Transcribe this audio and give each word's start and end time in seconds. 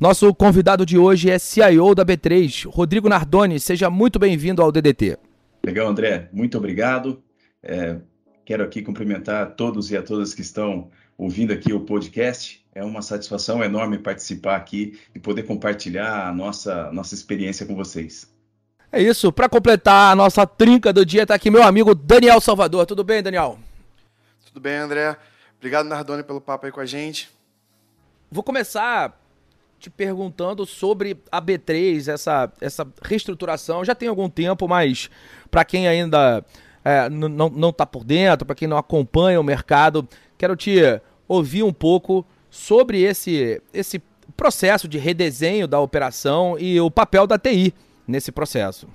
Nosso 0.00 0.34
convidado 0.34 0.86
de 0.86 0.96
hoje 0.96 1.28
é 1.28 1.38
CIO 1.38 1.94
da 1.94 2.06
B3, 2.06 2.66
Rodrigo 2.66 3.06
Nardoni. 3.06 3.60
Seja 3.60 3.90
muito 3.90 4.18
bem-vindo 4.18 4.62
ao 4.62 4.72
DDT. 4.72 5.18
Legal, 5.62 5.86
André. 5.86 6.30
Muito 6.32 6.56
obrigado. 6.56 7.22
É, 7.62 7.98
quero 8.46 8.64
aqui 8.64 8.80
cumprimentar 8.80 9.50
todos 9.56 9.90
e 9.90 9.98
a 9.98 10.02
todas 10.02 10.32
que 10.32 10.40
estão 10.40 10.90
ouvindo 11.18 11.52
aqui 11.52 11.74
o 11.74 11.80
podcast. 11.80 12.64
É 12.74 12.82
uma 12.82 13.02
satisfação 13.02 13.62
enorme 13.62 13.98
participar 13.98 14.56
aqui 14.56 14.98
e 15.14 15.20
poder 15.20 15.42
compartilhar 15.42 16.28
a 16.28 16.32
nossa, 16.32 16.90
nossa 16.92 17.14
experiência 17.14 17.66
com 17.66 17.76
vocês. 17.76 18.26
É 18.90 19.02
isso. 19.02 19.30
Para 19.30 19.50
completar 19.50 20.12
a 20.12 20.16
nossa 20.16 20.46
trinca 20.46 20.94
do 20.94 21.04
dia, 21.04 21.24
está 21.24 21.34
aqui 21.34 21.50
meu 21.50 21.62
amigo 21.62 21.94
Daniel 21.94 22.40
Salvador. 22.40 22.86
Tudo 22.86 23.04
bem, 23.04 23.22
Daniel? 23.22 23.58
Tudo 24.46 24.60
bem, 24.60 24.76
André. 24.76 25.14
Obrigado, 25.58 25.86
Nardoni, 25.86 26.22
pelo 26.22 26.40
papo 26.40 26.64
aí 26.64 26.72
com 26.72 26.80
a 26.80 26.86
gente. 26.86 27.28
Vou 28.30 28.42
começar 28.42 29.19
te 29.80 29.88
perguntando 29.88 30.66
sobre 30.66 31.16
a 31.32 31.40
B3, 31.40 32.12
essa, 32.12 32.52
essa 32.60 32.86
reestruturação. 33.02 33.84
Já 33.84 33.94
tem 33.94 34.08
algum 34.08 34.28
tempo, 34.28 34.68
mas 34.68 35.08
para 35.50 35.64
quem 35.64 35.88
ainda 35.88 36.44
é, 36.84 37.08
não 37.08 37.70
está 37.70 37.86
por 37.86 38.04
dentro, 38.04 38.46
para 38.46 38.54
quem 38.54 38.68
não 38.68 38.76
acompanha 38.76 39.40
o 39.40 39.44
mercado, 39.44 40.06
quero 40.36 40.54
te 40.54 40.80
ouvir 41.26 41.62
um 41.62 41.72
pouco 41.72 42.26
sobre 42.50 43.02
esse, 43.02 43.62
esse 43.72 44.02
processo 44.36 44.86
de 44.86 44.98
redesenho 44.98 45.66
da 45.66 45.80
operação 45.80 46.58
e 46.58 46.78
o 46.78 46.90
papel 46.90 47.26
da 47.26 47.38
TI 47.38 47.72
nesse 48.06 48.30
processo. 48.30 48.86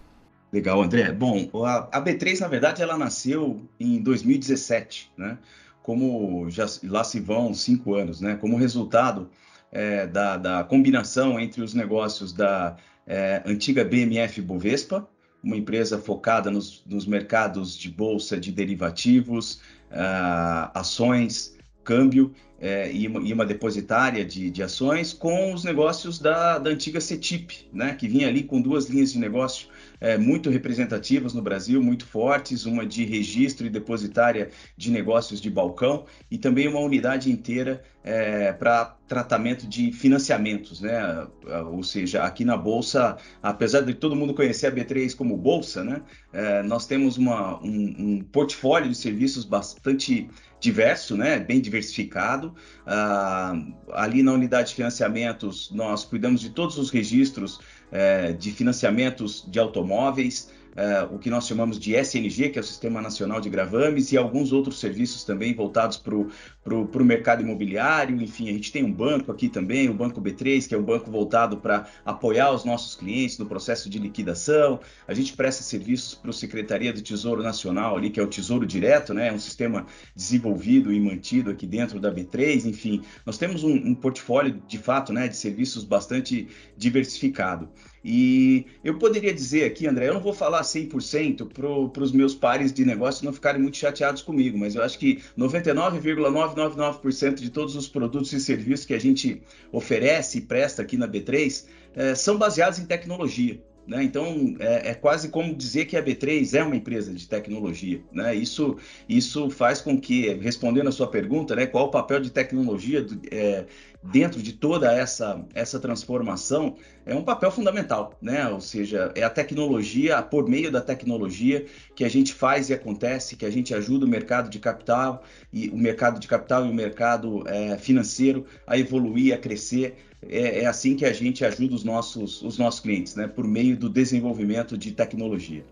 Legal, 0.54 0.82
André. 0.82 1.12
Bom, 1.12 1.50
a, 1.66 2.02
B3, 2.02 2.40
na 2.40 2.48
verdade, 2.48 2.82
ela 2.82 2.98
nasceu 2.98 3.62
em 3.80 4.02
2017, 4.02 5.12
né? 5.18 5.38
Como 5.82 6.50
já 6.50 6.66
lá 6.84 7.04
se 7.04 7.20
vão 7.20 7.54
cinco 7.54 7.94
anos, 7.96 8.22
né? 8.22 8.36
Como 8.36 8.56
resultado 8.56 9.30
é, 9.76 10.08
da, 10.08 10.38
da, 10.38 10.64
combinação 10.64 11.38
entre 11.38 11.62
os 11.62 11.74
negócios 11.74 12.32
da 12.32 12.78
é, 13.06 13.44
antiga 13.46 13.84
BMF 13.84 14.42
Bovespa, 14.42 15.06
uma 15.44 15.58
empresa 15.58 16.00
focada 16.00 16.50
nos, 16.50 16.82
nos 16.88 17.06
mercados 17.06 17.78
de 17.78 17.90
bolsa 17.90 18.40
de 18.40 18.52
derivativos, 18.52 19.56
uh, 19.92 20.72
ações, 20.74 21.55
câmbio 21.86 22.34
é, 22.60 22.92
e, 22.92 23.08
uma, 23.08 23.22
e, 23.22 23.32
uma, 23.32 23.46
depositária 23.46 24.26
de, 24.26 24.50
de, 24.50 24.64
ações, 24.64 25.14
com 25.14 25.54
os 25.54 25.64
negócios 25.64 26.20
da, 26.20 26.58
da 26.58 26.70
antiga 26.70 27.00
CETIP, 27.00 27.70
né, 27.72 27.94
que 27.94 28.08
vinha 28.08 28.28
ali 28.28 28.44
com 28.44 28.62
duas 28.62 28.88
linhas 28.88 29.14
de 29.14 29.20
negócio 29.20 29.68
é, 30.00 30.18
muito 30.18 30.50
representativas 30.50 31.34
no 31.34 31.42
Brasil, 31.42 31.82
muito 31.82 32.06
fortes, 32.06 32.66
uma 32.66 32.86
de 32.86 33.06
registro 33.06 33.68
e 33.68 33.70
depositária 33.70 34.50
de 34.76 34.92
negócios 34.92 35.42
de 35.42 35.50
balcão 35.50 36.06
e 36.30 36.38
também 36.38 36.68
uma 36.68 36.80
unidade 36.80 37.32
inteira 37.32 37.84
é, 38.04 38.54
para 38.54 38.96
tratamento 39.08 39.68
de 39.68 39.92
financiamentos, 39.92 40.82
né? 40.82 41.28
Ou 41.72 41.84
seja, 41.84 42.24
aqui 42.24 42.46
na 42.46 42.56
bolsa, 42.56 43.18
apesar 43.42 43.82
de 43.82 43.94
todo 43.94 44.16
mundo 44.16 44.34
conhecer 44.34 44.68
a 44.68 44.72
B3 44.72 45.16
como 45.16 45.36
bolsa, 45.36 45.84
né? 45.84 46.02
É, 46.32 46.62
nós 46.64 46.86
temos 46.86 47.18
uma, 47.18 47.60
um, 47.64 47.96
um, 47.98 48.20
portfólio 48.32 48.90
de 48.90 48.96
serviços 48.96 49.44
bastante 49.44 50.28
diverso, 50.66 51.16
né? 51.16 51.40
Bem 51.40 51.62
diversificado. 51.62 52.54
Ah, 52.86 53.54
ali 53.94 54.24
na 54.24 54.34
unidade 54.34 54.70
de 54.70 54.76
financiamentos, 54.76 55.72
nós 55.72 56.04
cuidamos 56.04 56.42
de 56.42 56.50
todos 56.50 56.78
os 56.78 56.90
registros 56.90 57.60
é, 57.92 58.34
de 58.34 58.52
financiamentos 58.52 59.46
de 59.48 59.60
automóveis, 59.60 60.50
uh, 60.76 61.14
o 61.14 61.18
que 61.18 61.30
nós 61.30 61.48
chamamos 61.48 61.80
de 61.80 61.96
SNG, 61.96 62.50
que 62.50 62.60
é 62.60 62.62
o 62.62 62.64
Sistema 62.64 63.02
Nacional 63.02 63.40
de 63.40 63.50
Gravames, 63.50 64.12
e 64.12 64.18
alguns 64.18 64.52
outros 64.52 64.80
serviços 64.80 65.24
também 65.24 65.54
voltados 65.54 65.98
para 65.98 66.16
o 66.16 67.04
mercado 67.04 67.42
imobiliário. 67.42 68.22
Enfim, 68.22 68.50
a 68.50 68.52
gente 68.52 68.72
tem 68.72 68.84
um 68.84 68.92
banco 68.92 69.32
aqui 69.32 69.50
também, 69.50 69.90
o 69.90 69.94
Banco 69.94 70.22
B3, 70.22 70.68
que 70.68 70.76
é 70.76 70.78
um 70.78 70.84
banco 70.84 71.10
voltado 71.10 71.58
para 71.58 71.88
apoiar 72.06 72.52
os 72.52 72.66
nossos 72.66 72.96
clientes 72.96 73.38
no 73.38 73.46
processo 73.46 73.90
de 73.90 73.98
liquidação. 73.98 74.80
A 75.08 75.14
gente 75.14 75.34
presta 75.34 75.64
serviços 75.64 76.16
para 76.16 76.30
o 76.30 76.34
Secretaria 76.34 76.92
do 76.92 77.02
Tesouro 77.02 77.42
Nacional, 77.42 77.98
ali, 77.98 78.10
que 78.10 78.20
é 78.20 78.24
o 78.24 78.28
Tesouro 78.28 78.66
Direto, 78.66 79.14
né? 79.14 79.30
É 79.30 79.34
um 79.34 79.40
sistema 79.40 79.86
desenvolvido 80.16 80.92
e 80.92 81.00
mantido 81.00 81.50
aqui 81.50 81.66
dentro 81.66 82.00
da 82.00 82.14
B3. 82.14 82.66
Enfim, 82.66 83.02
nós 83.26 83.38
temos 83.38 83.64
um, 83.64 83.74
um 83.74 83.96
portfólio, 83.96 84.62
de 84.68 84.78
fato, 84.78 85.14
né, 85.14 85.28
de 85.28 85.38
serviços 85.38 85.84
bastante 85.84 86.48
diversificado. 86.78 87.70
E 88.04 88.68
eu 88.84 89.00
poderia 89.00 89.34
dizer 89.34 89.64
aqui, 89.64 89.88
André, 89.88 90.08
eu 90.08 90.14
não 90.14 90.22
vou 90.22 90.34
falar 90.34 90.62
100% 90.62 91.48
para 91.92 92.04
os 92.04 92.12
meus 92.12 92.36
pares 92.36 92.72
de 92.72 92.86
negócio 92.86 93.26
não 93.26 93.34
ficarem 93.34 93.60
muito 93.62 93.78
chateados 93.78 94.22
comigo, 94.22 94.58
mas 94.58 94.76
eu 94.76 94.84
acho 94.84 95.00
que 95.00 95.24
99,999% 95.38 97.36
de 97.36 97.50
todos 97.50 97.76
os 97.76 97.88
produtos 97.88 98.32
e 98.32 98.40
serviços 98.40 98.86
que 98.86 98.94
a 98.94 99.00
gente 99.00 99.42
oferece 99.72 100.38
e 100.38 100.42
presta 100.42 100.84
aqui 100.84 100.98
na 100.98 101.08
B3 101.08 101.66
é, 101.96 102.12
eh, 102.12 102.16
são 102.16 102.38
baseados 102.38 102.78
em 102.78 102.86
tecnologia. 102.86 103.60
Né? 103.88 104.04
Então, 104.04 104.56
é, 104.60 104.90
é, 104.90 104.94
quase 104.94 105.30
como 105.30 105.54
dizer 105.54 105.86
que 105.86 105.96
a 105.96 106.04
B3 106.04 106.54
é 106.54 106.64
uma 106.64 106.76
empresa 106.76 107.14
de 107.14 107.28
tecnologia. 107.28 108.02
Né? 108.12 108.36
Isso, 108.36 108.78
isso 109.08 109.50
faz 109.50 109.82
com 109.82 110.00
que, 110.00 110.34
respondendo 110.36 110.88
a 110.88 110.92
sua 110.92 111.08
pergunta, 111.08 111.56
né, 111.56 111.68
qual 111.68 111.86
o 111.86 111.92
papel 111.92 112.20
de 112.20 112.32
tecnologia 112.32 113.06
é, 113.32 113.66
dentro 114.04 114.42
de 114.42 114.54
toda 114.54 114.92
essa, 114.92 115.44
essa 115.54 115.80
transformação, 115.80 116.76
é 117.06 117.14
um 117.14 117.24
papel 117.24 117.52
fundamental. 117.52 118.18
Né? 118.22 118.48
Ou 118.48 118.62
seja, 118.62 119.12
é 119.16 119.24
a 119.24 119.30
tecnologia, 119.30 120.22
por 120.22 120.48
meio 120.50 120.72
da 120.72 120.82
tecnologia, 120.82 121.66
que 121.96 122.04
a 122.04 122.10
gente 122.10 122.34
faz 122.34 122.70
e 122.70 122.74
acontece, 122.74 123.36
que 123.36 123.46
a 123.46 123.52
gente 123.52 123.74
ajuda 123.74 124.06
o 124.06 124.10
mercado 124.10 124.50
de 124.50 124.60
capital, 124.60 125.24
e 125.54 125.70
o 125.70 125.78
mercado 125.78 126.20
de 126.20 126.28
capital 126.28 126.66
e 126.66 126.70
o 126.70 126.74
mercado 126.74 127.44
é, 127.48 127.78
financeiro 127.78 128.46
a 128.66 128.78
evoluir, 128.78 129.34
a 129.34 129.38
crescer 129.38 129.96
é, 130.30 130.64
é, 130.64 130.66
assim 130.66 130.96
que 130.96 131.06
a 131.06 131.14
gente 131.14 131.46
ajuda 131.46 131.76
os 131.76 131.84
nossos, 131.84 132.42
os 132.42 132.58
nossos 132.58 132.80
clientes, 132.80 133.16
né? 133.16 133.28
Por 133.28 133.46
meio 133.46 133.78
do 133.78 133.90
desenvolvimento 133.90 134.78
de 134.78 134.92
tecnologia. 134.92 135.66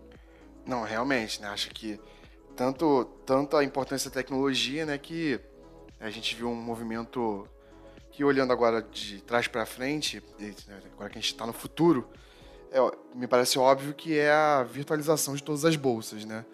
Não, 0.66 0.82
realmente, 0.82 1.40
né? 1.40 1.48
Acho 1.48 1.70
que 1.70 1.98
tanto, 2.56 3.04
tanto 3.26 3.56
a 3.56 3.64
importância 3.64 4.10
da 4.10 4.14
tecnologia, 4.14 4.86
né? 4.86 4.96
Que 4.98 5.40
a 6.00 6.10
gente 6.10 6.34
viu 6.34 6.48
um 6.48 6.54
movimento 6.54 7.48
que 8.10 8.22
olhando 8.22 8.52
agora 8.52 8.80
de 8.80 9.20
trás 9.22 9.48
para 9.48 9.66
frente, 9.66 10.22
agora 10.92 11.10
que 11.10 11.18
a 11.18 11.20
gente 11.20 11.32
está 11.32 11.46
no 11.46 11.52
futuro, 11.52 12.08
é, 12.70 12.78
me 13.14 13.26
parece 13.26 13.58
óbvio 13.58 13.92
que 13.92 14.16
é 14.16 14.30
a 14.30 14.62
virtualização 14.62 15.34
de 15.34 15.42
todas 15.42 15.64
as 15.64 15.74
bolsas, 15.74 16.24
né? 16.24 16.44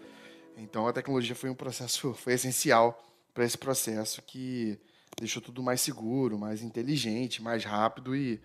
Então 0.56 0.87
a 0.87 0.93
tecnologia 0.93 1.34
foi 1.34 1.50
um 1.50 1.55
processo, 1.55 2.15
foi 2.15 2.34
essencial 2.34 3.03
para 3.34 3.44
esse 3.44 3.59
processo 3.59 4.22
que 4.22 4.78
deixou 5.19 5.43
tudo 5.43 5.62
mais 5.62 5.81
seguro, 5.81 6.38
mais 6.38 6.62
inteligente, 6.62 7.43
mais 7.43 7.65
rápido 7.65 8.15
e 8.15 8.41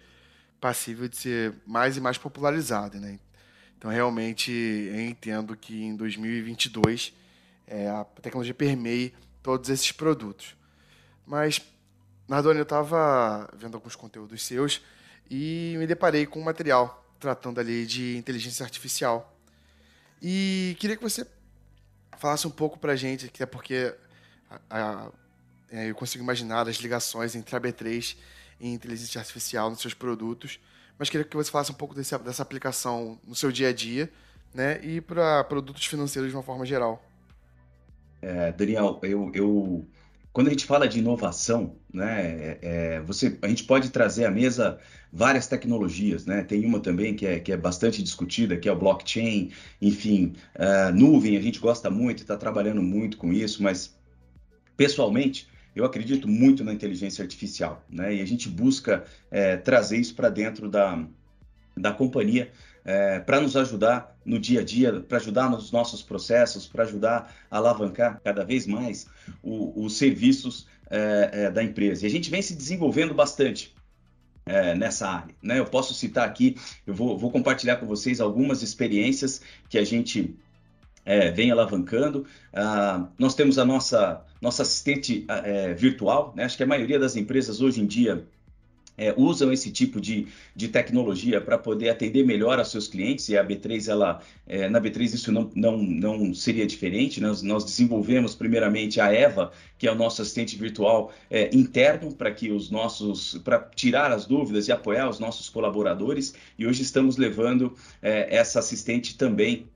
passível 0.60 1.08
de 1.08 1.18
ser 1.18 1.54
mais 1.66 1.98
e 1.98 2.02
mais 2.02 2.18
popularizado, 2.18 3.00
né? 3.00 3.20
Então, 3.78 3.92
realmente, 3.92 4.52
eu 4.52 5.02
entendo 5.02 5.56
que 5.56 5.84
em 5.84 5.96
2022 5.96 7.14
é, 7.68 7.88
a 7.90 8.04
tecnologia 8.04 8.54
permeie 8.54 9.14
todos 9.44 9.70
esses 9.70 9.92
produtos. 9.92 10.56
Mas, 11.26 11.62
Nardoni, 12.28 12.60
eu 12.60 12.64
estava 12.64 13.50
vendo 13.56 13.76
alguns 13.76 13.96
conteúdos 13.96 14.44
seus 14.44 14.82
e 15.30 15.76
me 15.78 15.86
deparei 15.86 16.26
com 16.26 16.40
um 16.40 16.44
material 16.44 17.04
tratando 17.20 17.60
ali 17.60 17.86
de 17.86 18.18
inteligência 18.18 18.64
artificial. 18.64 19.38
E 20.22 20.76
queria 20.80 20.96
que 20.96 21.04
você 21.04 21.28
falasse 22.18 22.48
um 22.48 22.52
pouco 22.52 22.80
para 22.80 22.94
a 22.94 22.96
gente, 22.96 23.30
que 23.30 23.44
é 23.44 23.46
porque 23.46 23.94
a, 24.70 25.06
a 25.06 25.12
é, 25.72 25.90
eu 25.90 25.96
consigo 25.96 26.24
imaginar 26.24 26.68
as 26.68 26.78
ligações 26.78 27.36
entre 27.36 27.56
a 27.56 27.60
B3 27.60 28.16
e 28.60 28.70
inteligência 28.70 29.20
artificial 29.20 29.70
nos 29.70 29.82
seus 29.82 29.94
produtos, 29.94 30.60
mas 30.98 31.10
queria 31.10 31.26
que 31.26 31.36
você 31.36 31.52
falasse 31.52 31.72
um 31.72 31.76
pouco 31.76 31.94
desse, 31.94 32.18
dessa 32.20 32.42
aplicação 32.42 33.20
no 33.28 33.36
seu 33.36 33.52
dia 33.52 33.70
a 33.70 33.74
dia 33.74 34.10
né, 34.54 34.80
e 34.84 35.02
para 35.02 35.44
produtos 35.44 35.86
financeiros 35.86 36.32
de 36.32 36.36
uma 36.36 36.44
forma 36.44 36.66
geral. 36.66 37.04
É, 38.22 38.52
Daniel, 38.54 39.00
eu, 39.04 39.30
eu, 39.34 39.86
quando 40.32 40.48
a 40.48 40.50
gente 40.50 40.66
fala 40.66 40.88
de 40.88 41.00
inovação, 41.00 41.76
né, 41.94 42.22
é, 42.22 42.60
é, 42.62 43.02
você, 43.02 43.38
a 43.42 43.48
gente 43.48 43.66
pode 43.66 43.90
trazer 43.90 44.26
à 44.26 44.32
mesa 44.32 44.80
várias 45.12 45.48
tecnologias, 45.48 46.26
né? 46.26 46.44
Tem 46.44 46.66
uma 46.66 46.80
também 46.82 47.16
que 47.16 47.26
é, 47.26 47.40
que 47.40 47.50
é 47.50 47.56
bastante 47.56 48.04
discutida, 48.04 48.58
que 48.58 48.68
é 48.68 48.72
o 48.72 48.76
blockchain, 48.76 49.50
enfim, 49.82 50.34
uh, 50.56 50.94
nuvem, 50.94 51.38
a 51.38 51.42
gente 51.42 51.58
gosta 51.58 51.90
muito, 51.90 52.22
está 52.22 52.36
trabalhando 52.36 52.82
muito 52.84 53.16
com 53.16 53.32
isso, 53.32 53.64
mas 53.64 53.96
pessoalmente 54.76 55.48
eu 55.76 55.84
acredito 55.84 56.28
muito 56.28 56.64
na 56.64 56.74
inteligência 56.74 57.22
artificial, 57.22 57.84
né? 57.90 58.16
E 58.16 58.22
a 58.22 58.26
gente 58.26 58.48
busca 58.48 59.04
é, 59.30 59.58
trazer 59.58 59.98
isso 59.98 60.16
para 60.16 60.30
dentro 60.30 60.70
da, 60.70 61.06
da 61.76 61.92
companhia 61.92 62.52
é, 62.86 63.20
para 63.20 63.42
nos 63.42 63.58
ajudar 63.58 64.16
no 64.24 64.40
dia 64.40 64.62
a 64.62 64.64
dia, 64.64 65.02
para 65.02 65.18
ajudar 65.18 65.50
nos 65.50 65.72
nossos 65.72 66.02
processos, 66.02 66.68
para 66.68 66.84
ajudar 66.84 67.36
a 67.50 67.58
alavancar 67.58 68.22
cada 68.24 68.46
vez 68.46 68.66
mais 68.68 69.08
o, 69.44 69.84
os 69.84 69.98
serviços 69.98 70.68
é, 70.90 71.30
é, 71.34 71.52
da 71.52 71.64
empresa. 71.64 72.06
E 72.06 72.08
a 72.08 72.12
gente 72.12 72.30
vem 72.30 72.42
se 72.42 72.56
desenvolvendo 72.56 73.14
bastante. 73.14 73.74
É, 74.48 74.76
nessa 74.76 75.08
área. 75.08 75.34
Né? 75.42 75.58
Eu 75.58 75.66
posso 75.66 75.92
citar 75.96 76.24
aqui, 76.24 76.56
eu 76.86 76.94
vou, 76.94 77.18
vou, 77.18 77.32
compartilhar 77.32 77.78
com 77.78 77.88
vocês 77.88 78.22
algumas 78.22 78.62
experiências 78.62 79.42
que 79.68 79.76
a 79.76 79.84
gente 79.84 80.38
é, 81.04 81.32
vem 81.32 81.50
alavancando. 81.50 82.28
Ah, 82.54 83.08
nós 83.18 83.34
temos 83.34 83.58
a 83.58 83.66
nossa, 83.66 84.24
nossa 84.42 84.64
assistente 84.64 85.26
é, 85.28 85.74
virtual, 85.74 86.34
né? 86.36 86.44
acho 86.44 86.58
que 86.58 86.64
a 86.64 86.68
maioria 86.68 87.00
das 87.00 87.16
empresas 87.16 87.62
hoje 87.62 87.82
em 87.82 87.86
dia 87.86 88.26
é, 88.98 89.14
usam 89.18 89.52
esse 89.52 89.72
tipo 89.72 90.00
de, 90.00 90.28
de 90.56 90.68
tecnologia 90.68 91.42
para 91.42 91.58
poder 91.58 91.90
atender 91.90 92.26
melhor 92.26 92.60
aos 92.60 92.72
seus 92.72 92.88
clientes 92.88 93.28
e 93.30 93.38
a 93.38 93.46
B3 93.46 93.90
ela 93.90 94.22
é, 94.48 94.70
na 94.70 94.80
B3 94.80 95.14
isso 95.14 95.32
não, 95.32 95.50
não, 95.56 95.78
não 95.78 96.34
seria 96.34 96.66
diferente 96.66 97.20
nós, 97.20 97.42
nós 97.42 97.64
desenvolvemos 97.64 98.36
primeiramente 98.36 99.02
a 99.02 99.12
Eva 99.12 99.52
que 99.78 99.88
é 99.88 99.92
o 99.92 99.96
nosso 99.96 100.22
assistente 100.22 100.58
virtual 100.58 101.12
é, 101.30 101.50
interno 101.54 102.14
para 102.14 102.32
que 102.32 102.52
os 102.52 102.70
nossos 102.70 103.38
para 103.44 103.60
tirar 103.76 104.12
as 104.12 104.26
dúvidas 104.26 104.68
e 104.68 104.72
apoiar 104.72 105.10
os 105.10 105.20
nossos 105.20 105.50
colaboradores 105.50 106.34
e 106.58 106.66
hoje 106.66 106.82
estamos 106.82 107.18
levando 107.18 107.74
é, 108.02 108.36
essa 108.36 108.60
assistente 108.60 109.18
também 109.18 109.68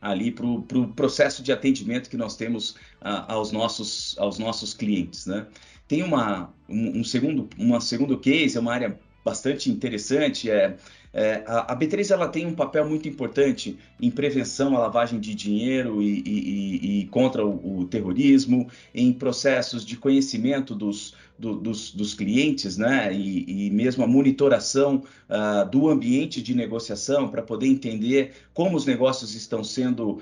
ali 0.00 0.30
para 0.30 0.46
o 0.46 0.62
pro 0.62 0.88
processo 0.88 1.42
de 1.42 1.52
atendimento 1.52 2.08
que 2.08 2.16
nós 2.16 2.36
temos 2.36 2.76
a, 3.00 3.32
aos, 3.32 3.52
nossos, 3.52 4.16
aos 4.18 4.38
nossos 4.38 4.72
clientes. 4.74 5.26
Né? 5.26 5.46
Tem 5.86 6.02
uma, 6.02 6.52
um, 6.68 7.00
um, 7.00 7.04
segundo, 7.04 7.48
uma 7.58 7.80
segundo 7.80 8.18
case, 8.18 8.56
é 8.56 8.60
uma 8.60 8.72
área 8.72 8.98
bastante 9.24 9.70
interessante, 9.70 10.50
é, 10.50 10.76
é 11.12 11.42
a, 11.46 11.72
a, 11.72 11.76
B3 11.76 12.10
ela 12.10 12.28
tem 12.28 12.46
um 12.46 12.54
papel 12.54 12.88
muito 12.88 13.08
importante 13.08 13.76
em 14.00 14.10
prevenção 14.10 14.76
à 14.76 14.80
lavagem 14.80 15.20
de 15.20 15.34
dinheiro 15.34 16.00
e, 16.00 16.22
e, 16.24 17.00
e 17.00 17.06
contra 17.08 17.44
o, 17.44 17.80
o, 17.80 17.84
terrorismo, 17.86 18.68
em 18.94 19.12
processos 19.12 19.84
de 19.84 19.96
conhecimento 19.96 20.74
dos, 20.74 21.14
do, 21.38 21.54
dos, 21.54 21.92
dos, 21.92 22.14
clientes, 22.14 22.76
né? 22.76 23.12
E, 23.14 23.66
e 23.66 23.70
mesmo 23.70 24.02
a 24.02 24.06
monitoração 24.06 25.04
uh, 25.28 25.68
do 25.70 25.88
ambiente 25.88 26.42
de 26.42 26.54
negociação 26.54 27.28
para 27.28 27.42
poder 27.42 27.66
entender 27.66 28.32
como 28.52 28.76
os 28.76 28.84
negócios 28.84 29.34
estão 29.34 29.62
sendo 29.62 30.10
uh, 30.10 30.20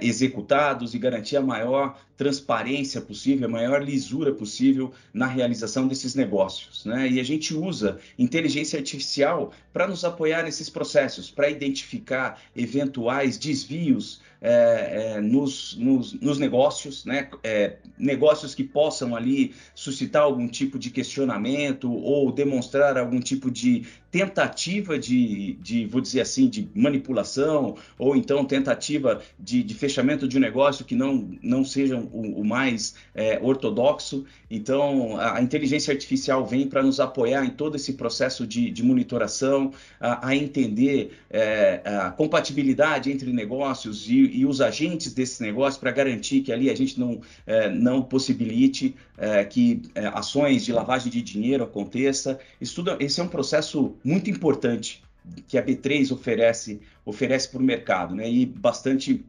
executados 0.00 0.94
e 0.94 0.98
garantir 0.98 1.36
a 1.36 1.42
maior 1.42 1.96
transparência 2.16 3.00
possível, 3.00 3.46
a 3.46 3.50
maior 3.50 3.82
lisura 3.82 4.32
possível 4.32 4.92
na 5.12 5.26
realização 5.26 5.86
desses 5.86 6.14
negócios, 6.14 6.84
né? 6.84 7.08
E 7.08 7.20
a 7.20 7.24
gente 7.24 7.54
usa 7.54 7.98
inteligência 8.18 8.78
artificial 8.78 9.52
para 9.72 9.86
nos 9.86 10.04
apoiar 10.04 10.42
nesses 10.42 10.70
processos, 10.70 11.30
para 11.30 11.50
identificar 11.50 12.40
eventuais 12.56 13.36
desvios 13.36 14.20
é, 14.40 15.14
é, 15.16 15.20
nos, 15.20 15.76
nos, 15.76 16.12
nos, 16.14 16.38
negócios, 16.38 17.04
né? 17.04 17.28
É, 17.42 17.76
negócios 17.98 18.54
que 18.54 18.62
possam 18.62 19.16
ali 19.16 19.54
suscitar 19.74 20.22
algum 20.22 20.46
tipo 20.56 20.78
de 20.78 20.90
questionamento 20.90 21.92
ou 21.92 22.32
demonstrar 22.32 22.96
algum 22.96 23.20
tipo 23.20 23.50
de 23.50 23.84
tentativa 24.10 24.98
de, 24.98 25.54
de 25.54 25.86
vou 25.86 26.00
dizer 26.00 26.20
assim, 26.20 26.48
de 26.48 26.68
manipulação 26.74 27.76
ou 27.98 28.16
então 28.16 28.44
tentativa 28.44 29.20
de, 29.38 29.62
de 29.62 29.74
fechamento 29.74 30.28
de 30.28 30.36
um 30.36 30.40
negócio 30.40 30.84
que 30.84 30.94
não, 30.94 31.30
não 31.42 31.64
seja 31.64 31.96
o, 31.96 32.40
o 32.40 32.44
mais 32.44 32.94
é, 33.14 33.38
ortodoxo. 33.42 34.24
Então, 34.50 35.16
a, 35.18 35.38
a, 35.38 35.42
inteligência 35.42 35.92
artificial 35.92 36.46
vem 36.46 36.68
para 36.68 36.82
nos 36.82 37.00
apoiar 37.00 37.44
em 37.44 37.50
todo 37.50 37.76
esse 37.76 37.94
processo 37.94 38.46
de, 38.46 38.70
de 38.70 38.82
monitoração, 38.82 39.72
a, 40.00 40.28
a 40.28 40.36
entender 40.36 41.12
é, 41.28 41.82
a 41.84 42.10
compatibilidade 42.10 43.10
entre 43.10 43.32
negócios 43.32 44.08
e, 44.08 44.14
e 44.14 44.46
os 44.46 44.60
agentes 44.60 45.12
desses 45.12 45.40
negócios 45.40 45.78
para 45.78 45.90
garantir 45.90 46.42
que 46.42 46.52
ali 46.52 46.70
a 46.70 46.74
gente 46.74 46.98
não, 46.98 47.20
é, 47.46 47.68
não 47.68 48.02
possibilite 48.02 48.94
é, 49.18 49.44
que 49.44 49.82
é, 49.94 50.06
ações 50.06 50.64
de 50.64 50.72
lavagem 50.72 51.10
de 51.10 51.22
dinheiro 51.22 51.64
aconteça. 51.64 52.38
Isso 52.60 52.76
tudo, 52.76 52.96
esse 53.00 53.20
é 53.20 53.24
um 53.24 53.28
processo 53.28 53.96
muito 54.06 54.30
importante 54.30 55.02
que 55.48 55.58
a 55.58 55.64
B3 55.64 56.12
oferece 56.12 56.80
oferece 57.04 57.48
para 57.48 57.58
o 57.58 57.62
mercado, 57.62 58.14
né? 58.14 58.30
E 58.30 58.46
bastante 58.46 59.24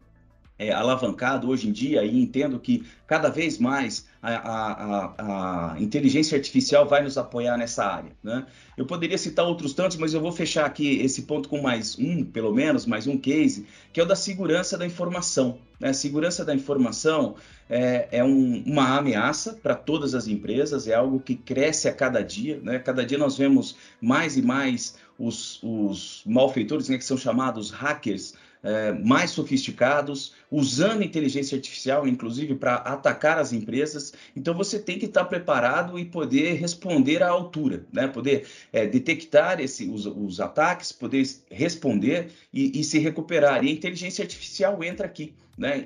é, 0.59 0.71
alavancado 0.71 1.50
hoje 1.50 1.69
em 1.69 1.71
dia 1.71 2.04
e 2.04 2.19
entendo 2.19 2.59
que 2.59 2.86
cada 3.06 3.30
vez 3.30 3.57
mais 3.57 4.07
a, 4.21 4.33
a, 4.36 5.74
a, 5.74 5.80
inteligência 5.80 6.36
artificial 6.36 6.88
vai 6.88 7.04
nos 7.04 7.18
apoiar 7.18 7.57
nessa 7.57 7.86
área. 7.86 8.12
Né? 8.24 8.45
Eu 8.75 8.86
poderia 8.86 9.18
citar 9.18 9.45
outros 9.45 9.74
tantos, 9.74 9.98
mas 9.98 10.13
eu 10.13 10.19
vou 10.19 10.31
fechar 10.31 10.65
aqui 10.65 11.00
esse 11.00 11.24
ponto 11.24 11.48
com 11.48 11.62
mais 11.62 11.98
um, 11.98 12.24
pelo 12.25 12.54
menos, 12.54 12.86
mais 12.86 13.07
um 13.07 13.18
case, 13.18 13.68
que 13.94 14.00
é 14.00 14.04
o 14.04 14.06
da 14.06 14.15
segurança 14.15 14.77
da 14.77 14.86
informação. 14.86 15.59
Né? 15.80 15.94
Segurança 15.94 16.44
da 16.44 16.54
informação 16.56 17.36
é, 17.69 18.07
é 18.12 18.24
um, 18.24 18.63
uma 18.65 18.98
ameaça 18.98 19.54
para 19.54 19.75
todas 19.75 20.15
as 20.15 20.27
empresas, 20.27 20.88
é 20.88 20.95
algo 20.95 21.19
que 21.19 21.36
cresce 21.36 21.88
a 21.88 21.94
cada 21.94 22.21
dia. 22.21 22.59
Né? 22.62 22.80
Cada 22.80 23.06
dia 23.06 23.18
nós 23.18 23.38
vemos 23.38 23.77
mais 24.01 24.36
e 24.36 24.42
mais 24.42 24.95
os, 25.18 25.62
os 25.63 26.21
malfeitores, 26.25 26.89
né, 26.89 26.98
que 26.98 27.06
são 27.06 27.18
chamados 27.18 27.71
hackers, 27.71 28.33
é, 28.68 28.92
mais 28.92 29.31
sofisticados, 29.31 30.34
usando 30.52 31.02
inteligência 31.02 31.56
artificial, 31.56 32.06
inclusive, 32.06 32.54
para 32.56 32.75
atacar 32.75 33.38
as 33.38 33.54
empresas. 33.54 34.14
Então, 34.36 34.54
você 34.54 34.78
tem 34.78 35.00
que 35.00 35.06
estar 35.06 35.24
preparado 35.25 35.98
e 35.98 36.04
poder 36.04 36.56
responder 36.56 37.24
à 37.24 37.30
altura, 37.30 37.86
né? 37.94 38.08
poder 38.08 38.46
é, 38.74 38.86
detectar 38.86 39.62
esse, 39.62 39.88
os, 39.90 40.06
os, 40.06 40.42
ataques, 40.42 40.92
poder 40.92 41.25
responder 41.50 42.31
e, 42.54 42.80
e 42.80 42.84
se 42.84 43.00
recuperar. 43.00 43.64
E 43.64 43.69
a 43.69 43.72
inteligência 43.72 44.22
artificial 44.24 44.84
entra 44.84 45.06
aqui 45.06 45.34
né, 45.57 45.86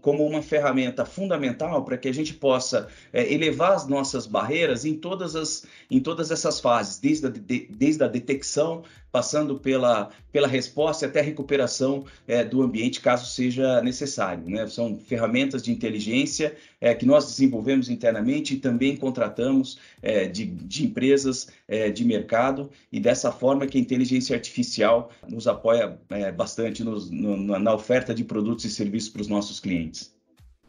como 0.00 0.26
uma 0.26 0.42
ferramenta 0.42 1.04
fundamental 1.04 1.84
para 1.84 1.98
que 1.98 2.08
a 2.08 2.14
gente 2.14 2.32
possa 2.32 2.88
é, 3.12 3.32
elevar 3.32 3.72
as 3.72 3.86
nossas 3.86 4.26
barreiras 4.26 4.84
em 4.84 4.94
todas, 4.94 5.36
as, 5.36 5.66
em 5.90 6.00
todas 6.00 6.30
essas 6.30 6.58
fases, 6.58 6.98
desde 6.98 7.26
a, 7.26 7.30
de, 7.30 7.68
desde 7.70 8.02
a 8.02 8.08
detecção, 8.08 8.82
passando 9.12 9.58
pela, 9.58 10.10
pela 10.32 10.46
resposta 10.46 11.06
até 11.06 11.20
a 11.20 11.22
recuperação 11.22 12.04
é, 12.26 12.44
do 12.44 12.62
ambiente, 12.62 13.00
caso 13.00 13.26
seja 13.26 13.82
necessário. 13.82 14.48
Né? 14.48 14.66
São 14.68 14.98
ferramentas 14.98 15.62
de 15.62 15.72
inteligência 15.72 16.56
é, 16.80 16.94
que 16.94 17.04
nós 17.04 17.26
desenvolvemos 17.26 17.88
internamente 17.88 18.54
e 18.54 18.58
também 18.58 18.96
contratamos 18.96 19.78
é, 20.00 20.26
de, 20.26 20.46
de, 20.46 20.84
empresas 20.84 21.48
é, 21.66 21.90
de 21.90 22.04
mercado, 22.04 22.70
e 22.92 23.00
dessa 23.00 23.32
forma 23.32 23.66
que 23.66 23.76
a 23.76 23.80
inteligência 23.80 24.34
artificial 24.34 25.10
nos 25.28 25.46
apoia 25.46 25.98
é, 26.10 26.30
bastante 26.30 26.84
nos, 26.84 27.10
no, 27.10 27.36
na 27.36 27.74
oferta 27.74 28.14
de 28.14 28.24
produtos 28.24 28.64
e 28.64 28.70
serviços 28.70 29.09
para 29.10 29.22
os 29.22 29.28
nossos 29.28 29.60
clientes. 29.60 30.14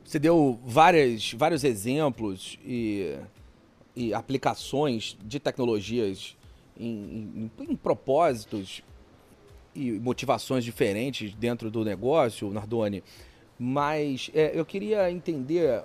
Você 0.03 0.19
deu 0.19 0.59
várias, 0.65 1.31
vários 1.33 1.63
exemplos 1.63 2.59
e, 2.65 3.15
e 3.95 4.13
aplicações 4.13 5.17
de 5.23 5.39
tecnologias 5.39 6.35
em, 6.77 7.49
em, 7.59 7.63
em, 7.69 7.75
propósitos 7.75 8.81
e 9.73 9.91
motivações 9.91 10.65
diferentes 10.65 11.33
dentro 11.35 11.71
do 11.71 11.85
negócio, 11.85 12.51
Nardoni. 12.51 13.03
Mas 13.57 14.29
é, 14.33 14.51
eu 14.53 14.65
queria 14.65 15.09
entender 15.11 15.83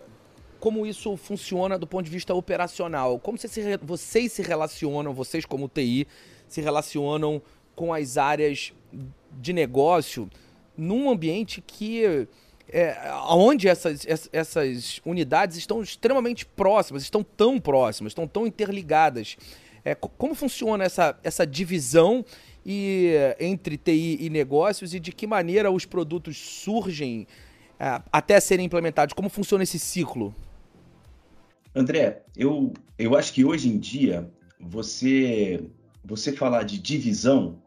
como 0.59 0.87
isso 0.87 1.17
funciona 1.17 1.79
do 1.79 1.87
ponto 1.87 2.07
de 2.07 2.11
vista 2.11 2.35
operacional. 2.35 3.19
Como 3.19 3.39
vocês 3.39 3.53
se, 3.53 3.77
vocês 3.77 4.33
se 4.33 4.43
relacionam, 4.43 5.13
vocês 5.13 5.45
como 5.45 5.69
TI, 5.69 6.07
se 6.49 6.61
relacionam 6.61 7.41
com 7.75 7.93
as 7.93 8.17
áreas 8.17 8.73
de 9.39 9.53
negócio 9.53 10.29
num 10.77 11.11
ambiente 11.11 11.61
que 11.61 12.27
é, 12.69 12.97
onde 13.29 13.69
essas, 13.69 14.07
essas 14.33 15.01
unidades 15.05 15.57
estão 15.57 15.83
extremamente 15.83 16.45
próximas, 16.45 17.03
estão 17.03 17.23
tão 17.23 17.61
próximas, 17.61 18.11
estão 18.11 18.27
tão 18.27 18.47
interligadas. 18.47 19.37
É, 19.85 19.95
como 19.95 20.35
funciona 20.35 20.85
essa, 20.85 21.17
essa 21.23 21.47
divisão 21.47 22.25
e, 22.65 23.15
entre 23.39 23.77
TI 23.77 24.19
e 24.21 24.31
negócios 24.31 24.95
e 24.95 25.01
de 25.01 25.13
que 25.13 25.27
maneira 25.27 25.71
os 25.71 25.85
produtos 25.85 26.37
surgem 26.37 27.27
é, 27.79 28.03
até 28.11 28.41
serem 28.41 28.67
implementados? 28.67 29.15
Como 29.15 29.29
funciona 29.29 29.63
esse 29.63 29.79
ciclo? 29.79 30.35
André, 31.75 32.23
eu, 32.37 32.73
eu 32.99 33.17
acho 33.17 33.33
que 33.33 33.45
hoje 33.45 33.69
em 33.69 33.79
dia 33.79 34.29
você, 34.59 35.63
você 36.05 36.33
falar 36.33 36.65
de 36.65 36.79
divisão 36.79 37.63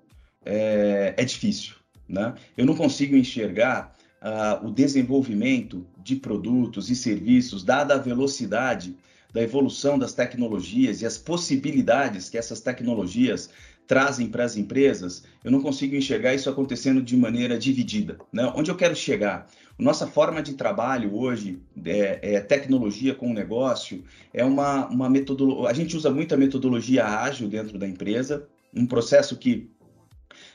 é, 0.45 1.13
é 1.15 1.23
difícil. 1.23 1.75
Né? 2.07 2.33
Eu 2.57 2.65
não 2.65 2.75
consigo 2.75 3.15
enxergar 3.15 3.95
uh, 4.21 4.65
o 4.65 4.71
desenvolvimento 4.71 5.85
de 5.97 6.15
produtos 6.15 6.89
e 6.89 6.95
serviços, 6.95 7.63
dada 7.63 7.95
a 7.95 7.97
velocidade 7.97 8.95
da 9.33 9.41
evolução 9.41 9.99
das 9.99 10.13
tecnologias 10.13 11.01
e 11.01 11.05
as 11.05 11.17
possibilidades 11.17 12.29
que 12.29 12.37
essas 12.37 12.61
tecnologias 12.61 13.49
trazem 13.89 14.27
para 14.27 14.43
as 14.43 14.55
empresas, 14.55 15.23
eu 15.43 15.49
não 15.49 15.61
consigo 15.61 15.95
enxergar 15.95 16.35
isso 16.35 16.47
acontecendo 16.47 17.01
de 17.01 17.17
maneira 17.17 17.57
dividida. 17.57 18.19
Né? 18.31 18.51
Onde 18.55 18.69
eu 18.69 18.75
quero 18.75 18.95
chegar? 18.95 19.47
Nossa 19.79 20.05
forma 20.05 20.43
de 20.43 20.53
trabalho 20.53 21.15
hoje 21.15 21.59
é, 21.83 22.35
é 22.35 22.39
tecnologia 22.39 23.15
com 23.15 23.33
negócio, 23.33 24.03
é 24.31 24.45
uma, 24.45 24.87
uma 24.89 25.09
metodologia. 25.09 25.69
A 25.71 25.73
gente 25.73 25.97
usa 25.97 26.11
muito 26.11 26.35
a 26.35 26.37
metodologia 26.37 27.03
ágil 27.03 27.47
dentro 27.47 27.79
da 27.79 27.87
empresa, 27.87 28.47
um 28.75 28.85
processo 28.85 29.35
que 29.35 29.71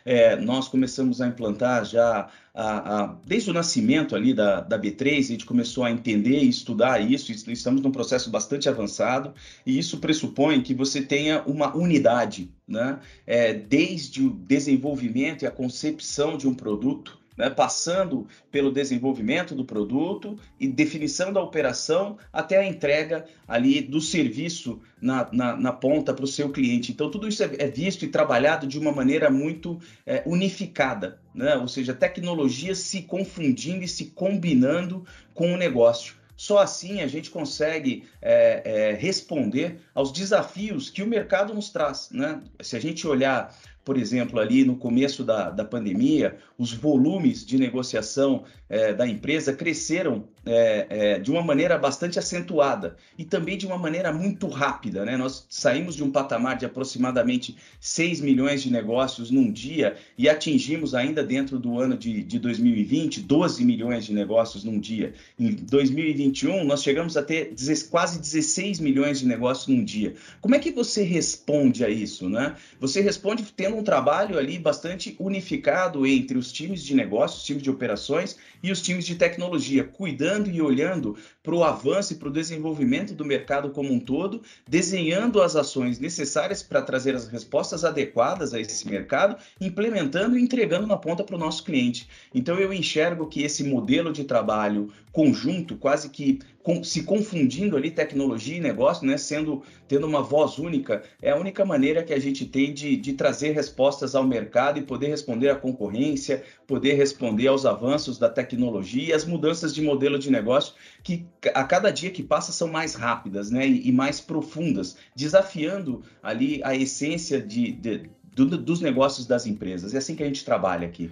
é, 0.05 0.37
nós 0.37 0.69
começamos 0.69 1.21
a 1.21 1.27
implantar 1.27 1.85
já 1.85 2.29
a, 2.55 3.03
a, 3.03 3.17
desde 3.27 3.51
o 3.51 3.53
nascimento 3.53 4.15
ali 4.15 4.33
da, 4.33 4.61
da 4.61 4.79
B3, 4.79 5.19
a 5.19 5.23
gente 5.23 5.45
começou 5.45 5.85
a 5.85 5.91
entender 5.91 6.39
e 6.41 6.49
estudar 6.49 7.01
isso, 7.01 7.33
estamos 7.51 7.83
num 7.83 7.91
processo 7.91 8.31
bastante 8.31 8.69
avançado, 8.69 9.35
e 9.67 9.79
isso 9.79 9.99
pressupõe 9.99 10.63
que 10.63 10.75
você 10.75 11.03
tenha 11.03 11.43
uma 11.43 11.77
unidade, 11.77 12.51
né? 12.67 13.01
É, 13.27 13.53
desde 13.53 14.23
o 14.23 14.31
desenvolvimento 14.31 15.43
e 15.43 15.47
a 15.47 15.51
concepção 15.51 16.37
de 16.37 16.47
um 16.47 16.55
produto, 16.55 17.19
né, 17.37 17.51
passando 17.51 18.27
pelo 18.51 18.73
desenvolvimento 18.73 19.55
do 19.55 19.65
produto 19.65 20.39
e 20.59 20.69
definição 20.69 21.33
da 21.33 21.43
operação 21.43 22.17
até 22.33 22.59
a 22.59 22.67
entrega 22.67 23.25
ali 23.47 23.81
do 23.81 24.01
serviço 24.01 24.81
na, 25.01 25.29
na, 25.33 25.57
na 25.57 25.73
ponta 25.73 26.15
para 26.15 26.25
o 26.25 26.29
seu 26.29 26.51
cliente. 26.51 26.93
Então, 26.93 27.11
tudo 27.11 27.29
isso 27.29 27.43
é, 27.43 27.51
é, 27.59 27.69
visto 27.69 28.05
e 28.05 28.09
trabalhado 28.09 28.67
de 28.67 28.79
uma 28.79 28.93
maneira 28.93 29.31
muito 29.31 29.79
é, 30.07 30.23
unificada, 30.27 31.19
né? 31.35 31.57
ou 31.57 31.69
seja, 31.69 31.93
tecnologia 31.93 32.75
se 32.75 33.03
confundindo 33.03 33.85
e 33.85 33.89
se 33.89 34.07
combinando 34.07 35.05
com 35.33 35.53
o 35.53 35.57
negócio. 35.57 36.15
Só 36.37 36.59
assim 36.59 37.01
a 37.01 37.07
gente 37.07 37.31
consegue 37.31 38.05
é, 38.21 38.63
é, 38.65 38.93
responder 38.95 39.79
aos 39.95 40.13
desafios 40.13 40.91
que 40.91 41.03
o 41.03 41.07
mercado 41.07 41.55
nos 41.55 41.71
traz. 41.71 42.09
Né? 42.11 42.43
Se 42.61 42.77
a 42.77 42.81
gente 42.81 43.07
olhar 43.07 43.55
por 43.85 43.99
exemplo, 43.99 44.41
ali 44.41 44.65
no 44.65 44.77
começo 44.77 45.23
da, 45.23 45.51
da 45.51 45.65
pandemia, 45.65 46.39
os 46.57 46.73
volumes 46.73 47.45
de 47.45 47.59
negociação 47.59 48.45
é, 48.69 48.95
da 48.95 49.07
empresa 49.07 49.53
cresceram 49.53 50.29
é, 50.47 50.87
é, 50.89 51.19
de 51.19 51.31
uma 51.31 51.43
maneira 51.43 51.79
bastante 51.79 52.19
acentuada 52.19 52.97
e 53.19 53.25
também 53.25 53.57
de 53.57 53.67
uma 53.67 53.79
maneira 53.79 54.13
muito 54.13 54.47
rápida. 54.49 55.05
Né? 55.05 55.17
Nós 55.17 55.47
saímos 55.49 55.95
de 55.95 56.05
um 56.05 56.11
patamar 56.11 56.57
de 56.57 56.67
aproximadamente 56.67 57.57
6 57.81 58.21
milhões 58.21 58.63
de 58.63 58.71
negócios 58.71 59.31
num 59.31 59.51
dia 59.51 59.97
e 60.19 60.29
atingimos 60.29 60.95
ainda 60.95 61.23
dentro 61.23 61.59
do 61.59 61.79
ano 61.79 61.97
de, 61.97 62.23
de 62.23 62.39
2020 62.39 63.23
12 63.23 63.65
milhões 63.65 64.05
de 64.05 64.13
negócios 64.13 64.65
num 64.65 64.79
dia. 64.79 65.15
Em 65.39 65.53
2021, 65.53 66.65
nós 66.65 66.83
chegamos 66.83 67.17
a 67.17 67.23
ter 67.23 67.55
quase 67.91 68.19
16 68.19 68.81
milhões 68.81 69.21
de 69.21 69.27
negócios 69.27 69.67
num 69.67 69.85
dia. 69.85 70.15
Como 70.41 70.55
é 70.55 70.59
que 70.59 70.71
você 70.71 71.03
responde 71.03 71.85
a 71.85 71.89
isso? 71.89 72.29
Né? 72.29 72.55
Você 72.81 73.01
responde 73.01 73.45
tendo 73.57 73.77
um 73.77 73.83
trabalho 73.83 74.39
ali 74.39 74.59
bastante 74.59 75.17
unificado 75.19 76.07
entre 76.07 76.37
os 76.37 76.53
times 76.53 76.83
de 76.83 76.95
negócios, 76.95 77.41
os 77.41 77.47
times 77.47 77.63
de 77.63 77.71
operações 77.71 78.37
e 78.63 78.71
os 78.71 78.81
times 78.81 79.05
de 79.05 79.15
tecnologia, 79.15 79.85
cuidando 79.85 80.34
e 80.51 80.61
olhando 80.61 81.17
para 81.43 81.55
o 81.55 81.63
avanço 81.63 82.13
e 82.13 82.17
para 82.17 82.29
o 82.29 82.33
desenvolvimento 82.33 83.15
do 83.15 83.25
mercado 83.25 83.71
como 83.71 83.93
um 83.93 84.01
todo, 84.01 84.43
desenhando 84.69 85.43
as 85.43 85.55
ações 85.55 85.99
necessárias 85.99 86.63
para 86.63 86.83
trazer 86.83 87.15
as 87.15 87.29
respostas 87.29 87.85
adequadas 87.85 88.53
a 88.53 88.61
esse 88.61 88.89
mercado, 88.89 89.37
implementando 89.61 90.37
e 90.37 90.43
entregando 90.43 90.87
na 90.87 90.97
ponta 90.97 91.23
para 91.23 91.37
o 91.37 91.39
nosso 91.39 91.65
cliente. 91.65 92.09
Então 92.35 92.59
eu 92.59 92.73
enxergo 92.73 93.27
que 93.27 93.43
esse 93.43 93.63
modelo 93.63 94.13
de 94.13 94.25
trabalho 94.25 94.93
conjunto, 95.13 95.77
quase 95.77 96.09
que 96.09 96.41
se 96.83 97.03
confundindo 97.03 97.77
ali 97.77 97.91
tecnologia 97.91 98.57
e 98.57 98.61
negócio, 98.61 99.07
né, 99.07 99.19
sendo 99.19 99.63
tendo 99.87 100.07
uma 100.07 100.23
voz 100.23 100.59
única, 100.59 101.03
é 101.21 101.31
a 101.31 101.37
única 101.37 101.65
maneira 101.65 102.03
que 102.03 102.15
a 102.15 102.19
gente 102.19 102.47
tem 102.47 102.73
de, 102.73 102.97
de 102.97 103.13
trazer 103.13 103.51
respostas 103.51 104.15
ao 104.15 104.25
mercado 104.25 104.79
e 104.79 104.83
poder 104.83 105.09
responder 105.09 105.51
à 105.51 105.55
concorrência, 105.55 106.43
poder 106.67 106.95
responder 106.95 107.49
aos 107.49 107.67
avanços 107.67 108.19
da 108.19 108.31
tecnologia 108.31 109.09
e 109.09 109.13
as 109.13 109.27
mudanças 109.27 109.75
de 109.75 109.83
modelo 109.83 110.19
de 110.19 110.31
negócio 110.31 110.75
que 111.03 111.27
a 111.53 111.65
cada 111.65 111.91
dia 111.91 112.11
que 112.11 112.23
passa 112.23 112.51
são 112.51 112.69
mais 112.69 112.95
rápidas, 112.95 113.51
né, 113.51 113.67
e, 113.67 113.89
e 113.89 113.93
mais 113.93 114.21
profundas, 114.21 114.97
desafiando 115.15 116.03
ali 116.23 116.63
a 116.65 116.75
essência 116.75 117.41
de, 117.41 117.73
de 117.73 118.11
do, 118.35 118.57
dos 118.59 118.81
negócios 118.81 119.27
das 119.27 119.47
empresas. 119.47 119.95
É 119.95 119.99
assim 119.99 120.17
que 120.17 120.23
a 120.23 120.27
gente 120.27 120.45
trabalha 120.45 120.87
aqui. 120.87 121.11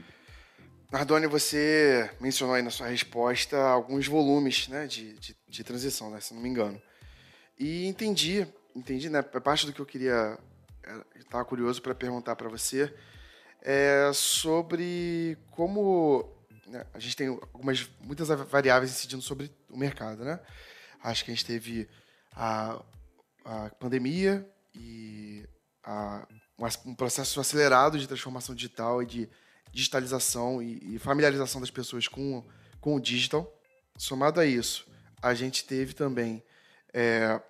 Nardoni, 0.92 1.26
você 1.26 2.10
mencionou 2.20 2.54
aí 2.54 2.60
na 2.60 2.68
sua 2.68 2.86
resposta 2.86 3.56
alguns 3.56 4.06
volumes 4.06 4.68
né, 4.68 4.86
de, 4.86 5.14
de, 5.14 5.34
de 5.48 5.64
transição, 5.64 6.10
né, 6.10 6.20
se 6.20 6.34
não 6.34 6.42
me 6.42 6.50
engano. 6.50 6.80
E 7.58 7.86
entendi, 7.86 8.46
entendi, 8.76 9.08
né? 9.08 9.22
Parte 9.22 9.64
do 9.64 9.72
que 9.72 9.80
eu 9.80 9.86
queria, 9.86 10.38
estava 11.16 11.46
curioso 11.46 11.80
para 11.80 11.94
perguntar 11.94 12.36
para 12.36 12.50
você 12.50 12.94
é 13.62 14.10
sobre 14.12 15.38
como 15.52 16.28
né, 16.66 16.84
a 16.92 16.98
gente 16.98 17.16
tem 17.16 17.28
algumas 17.28 17.88
muitas 18.00 18.28
variáveis 18.28 18.90
incidindo 18.90 19.22
sobre 19.22 19.50
o 19.70 19.78
mercado, 19.78 20.24
né? 20.24 20.38
Acho 21.02 21.24
que 21.24 21.30
a 21.30 21.34
gente 21.34 21.46
teve 21.46 21.88
a, 22.32 22.82
a 23.46 23.70
pandemia 23.80 24.46
e 24.74 25.48
a, 25.84 26.28
um 26.84 26.94
processo 26.94 27.40
acelerado 27.40 27.98
de 27.98 28.06
transformação 28.06 28.54
digital 28.54 29.02
e 29.02 29.06
de 29.06 29.30
digitalização 29.72 30.62
e, 30.62 30.94
e 30.94 30.98
familiarização 30.98 31.60
das 31.60 31.70
pessoas 31.70 32.06
com, 32.06 32.44
com 32.80 32.94
o 32.94 33.00
digital. 33.00 33.50
Somado 33.96 34.38
a 34.38 34.46
isso, 34.46 34.86
a 35.20 35.34
gente 35.34 35.64
teve 35.64 35.94
também 35.94 36.42
é, 36.92 37.40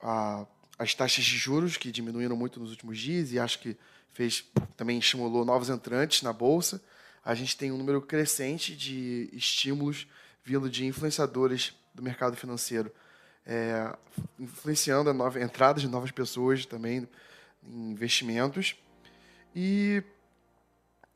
a, 0.00 0.46
as 0.78 0.94
taxas 0.94 1.24
de 1.24 1.36
juros 1.36 1.76
que 1.76 1.92
diminuíram 1.92 2.36
muito 2.36 2.58
nos 2.58 2.70
últimos 2.70 2.98
dias 2.98 3.32
e 3.32 3.38
acho 3.38 3.60
que 3.60 3.76
fez 4.12 4.44
também 4.76 4.98
estimulou 4.98 5.44
novos 5.44 5.68
entrantes 5.68 6.22
na 6.22 6.32
bolsa. 6.32 6.82
A 7.24 7.34
gente 7.34 7.56
tem 7.56 7.70
um 7.70 7.76
número 7.76 8.00
crescente 8.00 8.74
de 8.74 9.28
estímulos 9.32 10.06
vindo 10.42 10.68
de 10.68 10.86
influenciadores 10.86 11.74
do 11.94 12.02
mercado 12.02 12.36
financeiro, 12.36 12.90
é, 13.46 13.94
influenciando 14.38 15.10
a 15.10 15.14
nova 15.14 15.40
entrada 15.40 15.80
de 15.80 15.86
novas 15.86 16.10
pessoas 16.10 16.64
também 16.64 17.06
em 17.62 17.90
investimentos. 17.90 18.74
E 19.54 20.02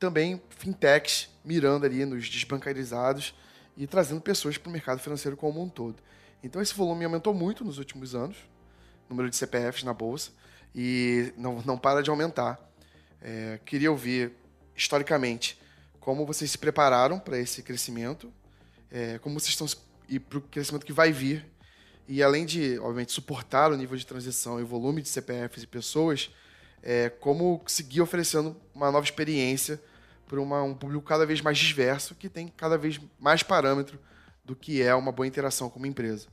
também 0.05 0.39
fintechs 0.49 1.29
mirando 1.43 1.83
ali 1.83 2.05
nos 2.05 2.29
desbancarizados 2.29 3.33
e 3.75 3.87
trazendo 3.87 4.21
pessoas 4.21 4.55
para 4.55 4.69
o 4.69 4.71
mercado 4.71 4.99
financeiro 4.99 5.35
como 5.35 5.59
um 5.59 5.67
todo. 5.67 5.95
Então 6.43 6.61
esse 6.61 6.75
volume 6.75 7.05
aumentou 7.05 7.33
muito 7.33 7.65
nos 7.65 7.79
últimos 7.79 8.13
anos, 8.13 8.37
número 9.09 9.31
de 9.31 9.35
CPFs 9.35 9.83
na 9.83 9.95
bolsa, 9.95 10.29
e 10.75 11.33
não, 11.35 11.59
não 11.63 11.75
para 11.75 12.03
de 12.03 12.11
aumentar. 12.11 12.59
É, 13.19 13.59
queria 13.65 13.89
ouvir, 13.89 14.31
historicamente, 14.75 15.59
como 15.99 16.23
vocês 16.23 16.51
se 16.51 16.57
prepararam 16.59 17.17
para 17.17 17.39
esse 17.39 17.63
crescimento, 17.63 18.31
é, 18.91 19.17
como 19.17 19.39
vocês 19.39 19.49
estão 19.49 19.67
e 20.07 20.19
para 20.19 20.37
o 20.37 20.41
crescimento 20.41 20.85
que 20.85 20.93
vai 20.93 21.11
vir, 21.11 21.43
e 22.07 22.21
além 22.21 22.45
de, 22.45 22.77
obviamente, 22.77 23.11
suportar 23.11 23.71
o 23.71 23.75
nível 23.75 23.97
de 23.97 24.05
transição 24.05 24.59
e 24.59 24.63
o 24.63 24.67
volume 24.67 25.01
de 25.01 25.09
CPFs 25.09 25.63
e 25.63 25.67
pessoas, 25.67 26.29
é, 26.83 27.09
como 27.09 27.63
seguir 27.65 28.01
oferecendo 28.01 28.55
uma 28.71 28.91
nova 28.91 29.03
experiência 29.03 29.81
para 30.27 30.39
um 30.41 30.73
público 30.73 31.03
cada 31.03 31.25
vez 31.25 31.41
mais 31.41 31.57
diverso, 31.57 32.15
que 32.15 32.29
tem 32.29 32.47
cada 32.47 32.77
vez 32.77 32.99
mais 33.19 33.43
parâmetro 33.43 33.99
do 34.43 34.55
que 34.55 34.81
é 34.81 34.93
uma 34.93 35.11
boa 35.11 35.27
interação 35.27 35.69
com 35.69 35.79
uma 35.79 35.87
empresa. 35.87 36.27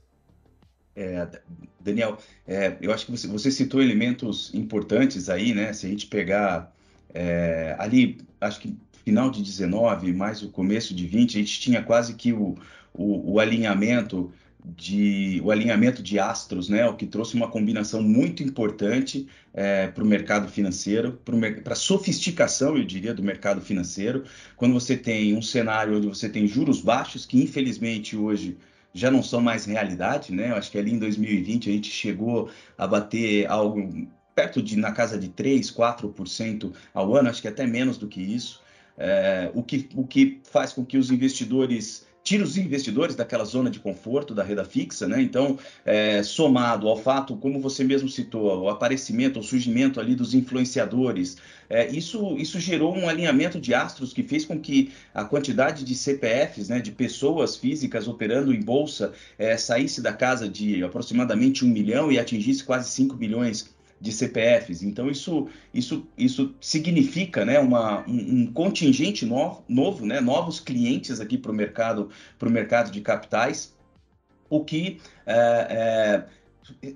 É, 0.95 1.27
Daniel, 1.79 2.17
é, 2.47 2.77
eu 2.79 2.93
acho 2.93 3.05
que 3.05 3.11
você, 3.11 3.27
você, 3.27 3.49
citou 3.49 3.81
elementos 3.81 4.53
importantes 4.53 5.27
aí, 5.27 5.53
né? 5.53 5.73
Se 5.73 5.87
a 5.87 5.89
gente 5.89 6.05
pegar 6.05 6.71
é, 7.13 7.75
ali, 7.79 8.19
acho 8.39 8.59
que 8.59 8.77
final 9.03 9.29
de 9.29 9.41
19, 9.41 10.13
mais 10.13 10.43
o 10.43 10.49
começo 10.49 10.93
de 10.93 11.07
20, 11.07 11.35
a 11.35 11.39
gente 11.39 11.59
tinha 11.59 11.81
quase 11.81 12.13
que 12.13 12.31
o, 12.31 12.55
o, 12.93 13.33
o 13.33 13.39
alinhamento 13.39 14.31
de 14.65 15.41
o 15.43 15.51
alinhamento 15.51 16.01
de 16.01 16.17
astros, 16.19 16.69
né, 16.69 16.85
o 16.87 16.95
que 16.95 17.05
trouxe 17.05 17.35
uma 17.35 17.49
combinação 17.49 18.01
muito 18.01 18.41
importante 18.41 19.27
é, 19.53 19.87
para 19.87 20.03
o 20.03 20.07
mercado 20.07 20.47
financeiro, 20.47 21.19
para 21.63 21.73
a 21.73 21.75
sofisticação, 21.75 22.77
eu 22.77 22.83
diria, 22.83 23.13
do 23.13 23.21
mercado 23.21 23.61
financeiro. 23.61 24.23
Quando 24.55 24.73
você 24.73 24.95
tem 24.95 25.35
um 25.35 25.41
cenário 25.41 25.97
onde 25.97 26.07
você 26.07 26.29
tem 26.29 26.47
juros 26.47 26.81
baixos, 26.81 27.25
que 27.25 27.41
infelizmente 27.41 28.15
hoje 28.15 28.57
já 28.93 29.09
não 29.09 29.23
são 29.23 29.41
mais 29.41 29.65
realidade, 29.65 30.31
né? 30.31 30.51
Eu 30.51 30.55
acho 30.55 30.71
que 30.71 30.77
ali 30.77 30.93
em 30.93 30.99
2020 30.99 31.69
a 31.69 31.73
gente 31.73 31.89
chegou 31.89 32.49
a 32.77 32.85
bater 32.85 33.49
algo 33.49 34.07
perto 34.35 34.61
de 34.61 34.77
na 34.77 34.91
casa 34.91 35.17
de 35.17 35.29
3, 35.29 35.71
4% 35.71 36.73
ao 36.93 37.15
ano, 37.15 37.29
acho 37.29 37.41
que 37.41 37.47
até 37.47 37.65
menos 37.65 37.97
do 37.97 38.07
que 38.07 38.21
isso. 38.21 38.61
É, 38.95 39.51
o, 39.55 39.63
que, 39.63 39.89
o 39.95 40.05
que 40.05 40.41
faz 40.43 40.71
com 40.73 40.85
que 40.85 40.97
os 40.97 41.09
investidores 41.09 42.05
tira 42.23 42.43
os 42.43 42.57
investidores 42.57 43.15
daquela 43.15 43.43
zona 43.43 43.69
de 43.69 43.79
conforto 43.79 44.33
da 44.33 44.43
renda 44.43 44.63
fixa, 44.63 45.07
né? 45.07 45.21
Então, 45.21 45.59
é, 45.85 46.23
somado 46.23 46.87
ao 46.87 46.97
fato, 46.97 47.35
como 47.35 47.59
você 47.59 47.83
mesmo 47.83 48.07
citou, 48.07 48.61
o 48.61 48.69
aparecimento, 48.69 49.39
o 49.39 49.43
surgimento 49.43 49.99
ali 49.99 50.15
dos 50.15 50.33
influenciadores, 50.33 51.37
é, 51.69 51.89
isso, 51.89 52.37
isso 52.37 52.59
gerou 52.59 52.95
um 52.95 53.09
alinhamento 53.09 53.59
de 53.59 53.73
astros 53.73 54.13
que 54.13 54.23
fez 54.23 54.45
com 54.45 54.59
que 54.59 54.91
a 55.13 55.25
quantidade 55.25 55.83
de 55.83 55.95
CPFs, 55.95 56.69
né, 56.69 56.79
de 56.79 56.91
pessoas 56.91 57.57
físicas 57.57 58.07
operando 58.07 58.53
em 58.53 58.61
bolsa, 58.61 59.11
é, 59.37 59.57
saísse 59.57 60.01
da 60.01 60.13
casa 60.13 60.47
de 60.47 60.83
aproximadamente 60.83 61.65
um 61.65 61.69
milhão 61.69 62.11
e 62.11 62.17
atingisse 62.17 62.63
quase 62.63 62.89
5 62.89 63.15
milhões 63.15 63.73
de 64.03 64.11
CPFs. 64.11 64.83
Então, 64.83 65.09
isso, 65.09 65.47
isso, 65.73 66.05
isso 66.17 66.53
significa 66.59 67.45
né, 67.45 67.57
uma, 67.57 68.05
um, 68.05 68.41
um 68.41 68.45
contingente 68.51 69.25
novo, 69.25 69.63
novo 69.65 70.05
né, 70.05 70.19
novos 70.19 70.59
clientes 70.59 71.21
aqui 71.21 71.37
para 71.37 71.53
o 71.53 71.55
mercado, 71.55 72.09
mercado 72.51 72.91
de 72.91 72.99
capitais, 72.99 73.73
o 74.49 74.61
que 74.61 74.99
é, 75.25 75.35
é, 75.69 76.25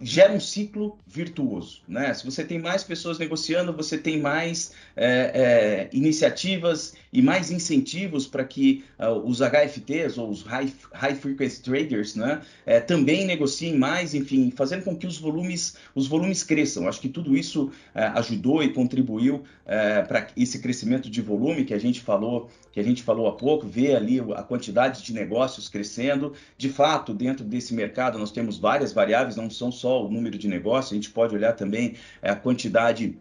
gera 0.01 0.33
um 0.33 0.39
ciclo 0.39 0.97
virtuoso. 1.05 1.81
Né? 1.87 2.13
Se 2.13 2.25
você 2.25 2.43
tem 2.43 2.59
mais 2.59 2.83
pessoas 2.83 3.17
negociando, 3.17 3.73
você 3.73 3.97
tem 3.97 4.19
mais 4.19 4.71
é, 4.95 5.09
é, 5.33 5.89
iniciativas 5.91 6.95
e 7.11 7.21
mais 7.21 7.51
incentivos 7.51 8.27
para 8.27 8.43
que 8.43 8.83
uh, 8.99 9.09
os 9.27 9.39
HFTs 9.39 10.17
ou 10.17 10.29
os 10.29 10.41
High, 10.43 10.71
high 10.93 11.15
Frequency 11.15 11.61
Traders 11.61 12.15
né, 12.15 12.41
é, 12.65 12.79
também 12.79 13.25
negociem 13.25 13.77
mais, 13.77 14.13
enfim, 14.13 14.51
fazendo 14.55 14.83
com 14.83 14.95
que 14.95 15.07
os 15.07 15.17
volumes, 15.17 15.77
os 15.95 16.07
volumes 16.07 16.43
cresçam. 16.43 16.87
Acho 16.87 17.01
que 17.01 17.09
tudo 17.09 17.35
isso 17.35 17.71
é, 17.95 18.03
ajudou 18.03 18.61
e 18.63 18.73
contribuiu 18.73 19.43
é, 19.65 20.01
para 20.01 20.27
esse 20.35 20.59
crescimento 20.59 21.09
de 21.09 21.21
volume 21.21 21.65
que 21.65 21.73
a 21.73 21.79
gente 21.79 22.01
falou, 22.01 22.49
que 22.71 22.79
a 22.79 22.83
gente 22.83 23.03
falou 23.03 23.27
há 23.27 23.33
pouco, 23.33 23.67
ver 23.67 23.95
ali 23.95 24.19
a 24.19 24.43
quantidade 24.43 25.03
de 25.03 25.13
negócios 25.13 25.67
crescendo. 25.67 26.33
De 26.57 26.69
fato, 26.69 27.13
dentro 27.13 27.43
desse 27.43 27.73
mercado 27.73 28.17
nós 28.19 28.31
temos 28.31 28.57
várias 28.57 28.93
variáveis, 28.93 29.35
não 29.35 29.49
são 29.57 29.71
só 29.71 30.05
o 30.05 30.09
número 30.09 30.37
de 30.37 30.47
negócios, 30.47 30.91
a 30.91 30.95
gente 30.95 31.09
pode 31.09 31.35
olhar 31.35 31.53
também 31.53 31.95
é, 32.21 32.29
a 32.29 32.35
quantidade 32.35 33.17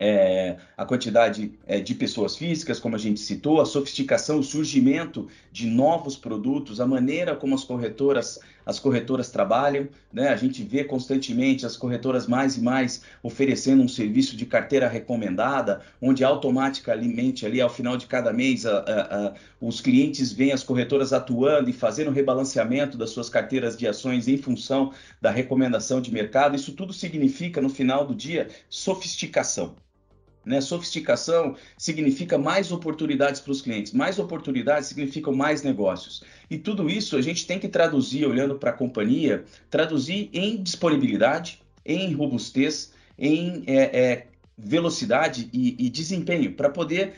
é, 0.00 0.56
a 0.76 0.84
quantidade 0.84 1.52
é, 1.66 1.80
de 1.80 1.94
pessoas 1.94 2.36
físicas, 2.36 2.78
como 2.78 2.94
a 2.94 2.98
gente 2.98 3.18
citou, 3.18 3.60
a 3.60 3.66
sofisticação, 3.66 4.38
o 4.38 4.44
surgimento 4.44 5.26
de 5.50 5.66
novos 5.66 6.16
produtos, 6.16 6.80
a 6.80 6.86
maneira 6.86 7.34
como 7.34 7.54
as 7.54 7.64
corretoras, 7.64 8.38
as 8.68 8.78
corretoras 8.78 9.30
trabalham, 9.30 9.88
né? 10.12 10.28
A 10.28 10.36
gente 10.36 10.62
vê 10.62 10.84
constantemente 10.84 11.64
as 11.64 11.74
corretoras 11.74 12.26
mais 12.26 12.58
e 12.58 12.60
mais 12.60 13.00
oferecendo 13.22 13.82
um 13.82 13.88
serviço 13.88 14.36
de 14.36 14.44
carteira 14.44 14.86
recomendada, 14.86 15.80
onde 16.02 16.22
automaticamente 16.22 17.46
ali 17.46 17.62
ao 17.62 17.70
final 17.70 17.96
de 17.96 18.06
cada 18.06 18.30
mês 18.30 18.66
a, 18.66 18.80
a, 18.80 19.26
a, 19.28 19.34
os 19.58 19.80
clientes 19.80 20.34
veem 20.34 20.52
as 20.52 20.62
corretoras 20.62 21.14
atuando 21.14 21.70
e 21.70 21.72
fazendo 21.72 22.10
rebalanceamento 22.10 22.98
das 22.98 23.08
suas 23.08 23.30
carteiras 23.30 23.74
de 23.74 23.88
ações 23.88 24.28
em 24.28 24.36
função 24.36 24.92
da 25.18 25.30
recomendação 25.30 25.98
de 25.98 26.12
mercado. 26.12 26.54
Isso 26.54 26.72
tudo 26.72 26.92
significa 26.92 27.62
no 27.62 27.70
final 27.70 28.06
do 28.06 28.14
dia 28.14 28.48
sofisticação. 28.68 29.76
Né? 30.48 30.62
Sofisticação 30.62 31.54
significa 31.76 32.38
mais 32.38 32.72
oportunidades 32.72 33.38
para 33.38 33.52
os 33.52 33.60
clientes, 33.60 33.92
mais 33.92 34.18
oportunidades 34.18 34.88
significam 34.88 35.34
mais 35.34 35.62
negócios. 35.62 36.22
E 36.50 36.56
tudo 36.56 36.88
isso 36.88 37.16
a 37.16 37.20
gente 37.20 37.46
tem 37.46 37.58
que 37.58 37.68
traduzir, 37.68 38.24
olhando 38.24 38.54
para 38.54 38.70
a 38.70 38.72
companhia, 38.72 39.44
traduzir 39.68 40.30
em 40.32 40.62
disponibilidade, 40.62 41.60
em 41.84 42.14
robustez, 42.14 42.94
em 43.18 43.62
é, 43.66 43.76
é, 43.76 44.26
velocidade 44.56 45.50
e, 45.52 45.76
e 45.78 45.90
desempenho, 45.90 46.54
para 46.54 46.70
poder 46.70 47.12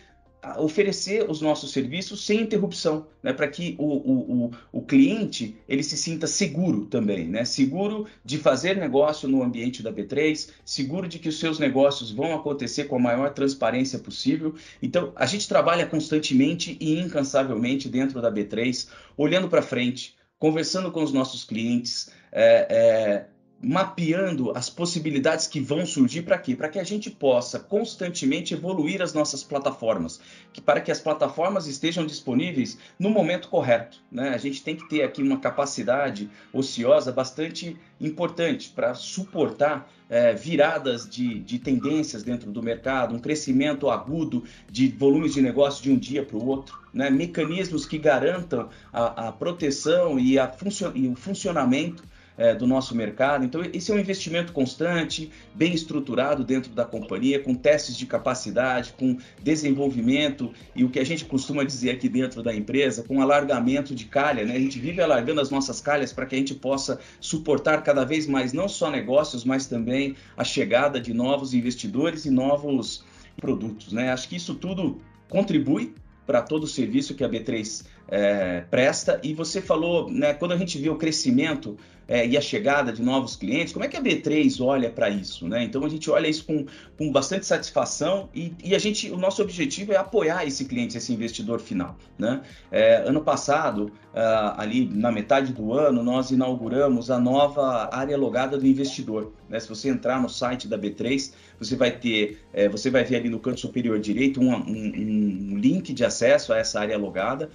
oferecer 0.59 1.28
os 1.28 1.40
nossos 1.40 1.70
serviços 1.70 2.25
sem 2.25 2.40
interrupção, 2.40 3.06
né, 3.23 3.32
para 3.32 3.47
que 3.47 3.75
o, 3.78 3.85
o, 3.85 4.44
o, 4.47 4.50
o, 4.73 4.82
cliente 4.82 5.56
ele 5.68 5.82
se 5.82 5.97
sinta 5.97 6.26
seguro 6.26 6.87
também, 6.87 7.28
né, 7.28 7.44
seguro 7.44 8.06
de 8.25 8.38
fazer 8.38 8.76
negócio 8.76 9.28
no 9.28 9.42
ambiente 9.42 9.82
da 9.82 9.92
B3, 9.92 10.50
seguro 10.64 11.06
de 11.06 11.18
que 11.18 11.28
os 11.28 11.38
seus 11.38 11.59
negócios 11.59 12.11
vão 12.11 12.35
acontecer 12.35 12.85
com 12.85 12.97
a 12.97 13.00
maior 13.00 13.35
transparência 13.35 13.99
possível. 13.99 14.54
Então, 14.82 15.12
a 15.14 15.26
gente 15.26 15.47
trabalha 15.47 15.87
constantemente 15.87 16.76
e 16.80 16.99
incansavelmente 16.99 17.88
dentro 17.88 18.23
da 18.23 18.32
B3, 18.32 18.88
olhando 19.16 19.49
para 19.49 19.61
frente, 19.61 20.16
conversando 20.38 20.90
com 20.90 21.02
os 21.02 21.12
nossos 21.12 21.44
clientes, 21.44 22.11
é, 22.32 22.66
é, 22.70 23.26
mapeando 23.62 24.56
as 24.56 24.70
possibilidades 24.70 25.46
que 25.46 25.60
vão 25.60 25.84
surgir 25.84 26.22
para 26.22 26.38
quê? 26.38 26.56
Para 26.56 26.68
que 26.68 26.78
a 26.78 26.84
gente 26.84 27.10
possa 27.10 27.58
constantemente 27.60 28.54
evoluir 28.54 29.02
as 29.02 29.12
nossas 29.12 29.44
plataformas, 29.44 30.18
que 30.52 30.62
para 30.62 30.80
que 30.80 30.90
as 30.90 31.00
plataformas 31.00 31.66
estejam 31.66 32.06
disponíveis 32.06 32.78
no 32.98 33.10
momento 33.10 33.48
correto. 33.48 33.98
Né? 34.10 34.30
A 34.30 34.38
gente 34.38 34.62
tem 34.62 34.74
que 34.74 34.88
ter 34.88 35.02
aqui 35.02 35.22
uma 35.22 35.38
capacidade 35.38 36.30
ociosa 36.52 37.12
bastante 37.12 37.76
importante 38.00 38.70
para 38.70 38.94
suportar 38.94 39.90
é, 40.08 40.32
viradas 40.32 41.08
de, 41.08 41.38
de 41.40 41.58
tendências 41.58 42.22
dentro 42.22 42.50
do 42.50 42.62
mercado, 42.62 43.14
um 43.14 43.18
crescimento 43.18 43.90
agudo 43.90 44.42
de 44.70 44.88
volumes 44.88 45.34
de 45.34 45.42
negócio 45.42 45.82
de 45.82 45.92
um 45.92 45.98
dia 45.98 46.24
para 46.24 46.36
o 46.36 46.46
outro, 46.46 46.80
né? 46.94 47.10
mecanismos 47.10 47.84
que 47.84 47.98
garantam 47.98 48.70
a, 48.90 49.28
a 49.28 49.32
proteção 49.32 50.18
e, 50.18 50.38
a 50.38 50.48
funcio 50.48 50.90
e 50.94 51.06
o 51.06 51.14
funcionamento 51.14 52.02
é, 52.36 52.54
do 52.54 52.66
nosso 52.66 52.95
mercado. 52.95 53.45
Então, 53.45 53.62
esse 53.73 53.90
é 53.90 53.95
um 53.95 53.99
investimento 53.99 54.52
constante, 54.52 55.30
bem 55.54 55.75
estruturado 55.75 56.45
dentro 56.45 56.73
da 56.73 56.84
companhia, 56.84 57.38
com 57.40 57.54
testes 57.54 57.97
de 57.97 58.06
capacidade, 58.06 58.95
com 58.99 59.16
desenvolvimento 59.43 60.52
e 60.75 60.84
o 60.84 60.90
que 60.90 60.99
a 60.99 61.04
gente 61.04 61.25
costuma 61.25 61.64
dizer 61.64 61.90
aqui 61.90 62.08
dentro 62.08 62.43
da 62.43 62.54
empresa, 62.54 63.02
com 63.02 63.21
alargamento 63.21 63.95
de 63.95 64.06
calha. 64.06 64.45
Né? 64.45 64.56
A 64.56 64.60
gente 64.60 64.78
vive 64.78 65.02
alargando 65.02 65.40
as 65.40 65.50
nossas 65.50 65.80
calhas 65.80 66.12
para 66.12 66.26
que 66.26 66.34
a 66.34 66.38
gente 66.38 66.54
possa 66.54 66.99
suportar 67.21 67.82
cada 67.82 68.04
vez 68.04 68.26
mais 68.26 68.52
não 68.52 68.69
só 68.69 68.90
negócios, 68.90 69.45
mas 69.45 69.66
também 69.66 70.16
a 70.36 70.45
chegada 70.45 71.00
de 71.00 71.12
novos 71.12 71.52
investidores 71.52 72.25
e 72.25 72.30
novos 72.30 73.04
produtos. 73.36 73.93
Né? 73.93 74.12
Acho 74.12 74.28
que 74.28 74.36
isso 74.36 74.54
tudo 74.54 75.00
contribui 75.28 75.95
para 76.26 76.43
todo 76.43 76.64
o 76.64 76.69
serviço 76.69 77.14
que 77.14 77.25
a 77.25 77.28
B3 77.28 77.84
é, 78.10 78.62
presta. 78.70 79.20
E 79.23 79.32
você 79.32 79.60
falou, 79.60 80.10
né, 80.10 80.34
quando 80.34 80.52
a 80.52 80.56
gente 80.56 80.78
vê 80.78 80.90
o 80.90 80.96
crescimento 80.96 81.76
é, 82.10 82.26
e 82.26 82.36
a 82.36 82.40
chegada 82.40 82.92
de 82.92 83.00
novos 83.00 83.36
clientes, 83.36 83.73
como 83.73 83.84
é 83.84 83.88
que 83.88 83.96
a 83.96 84.02
B3 84.02 84.60
olha 84.60 84.90
para 84.90 85.08
isso? 85.08 85.46
Né? 85.46 85.62
Então 85.62 85.84
a 85.84 85.88
gente 85.88 86.10
olha 86.10 86.26
isso 86.26 86.44
com, 86.44 86.66
com 86.99 87.12
bastante 87.12 87.46
satisfação 87.46 88.28
e, 88.34 88.52
e, 88.64 88.75
a 88.75 88.80
gente, 88.80 89.08
o 89.12 89.16
nosso 89.16 89.40
objetivo 89.40 89.92
é 89.92 89.96
apoiar 89.96 90.44
esse 90.44 90.64
cliente, 90.64 90.99
esse 90.99 91.12
investidor 91.12 91.60
final. 91.60 91.96
Né? 92.18 92.40
É, 92.73 92.96
ano 93.06 93.20
passado, 93.20 93.92
uh, 94.12 94.56
ali 94.56 94.88
na 94.92 95.12
metade 95.12 95.52
do 95.52 95.73
ano, 95.73 96.02
nós 96.02 96.32
inauguramos 96.32 97.12
a 97.12 97.18
nova 97.20 97.88
área 97.94 98.18
logada 98.18 98.58
do 98.58 98.66
investidor. 98.66 99.32
Né? 99.49 99.60
Se 99.60 99.68
você 99.68 99.88
entrar 99.88 100.20
no 100.20 100.28
site 100.28 100.66
da 100.66 100.76
B3, 100.76 101.32
você 101.60 101.76
vai 101.76 101.92
ter, 101.92 102.40
é, 102.52 102.68
você 102.68 102.90
vai 102.90 103.04
ver 103.04 103.16
ali 103.16 103.28
no 103.28 103.38
canto 103.38 103.60
superior 103.60 104.00
direito 104.00 104.40
um, 104.40 104.52
um, 104.52 105.52
um 105.52 105.58
link 105.58 105.92
de 105.92 106.04
acesso 106.04 106.52
a 106.52 106.58
essa 106.58 106.80
área 106.80 106.99
logada, 106.99 107.50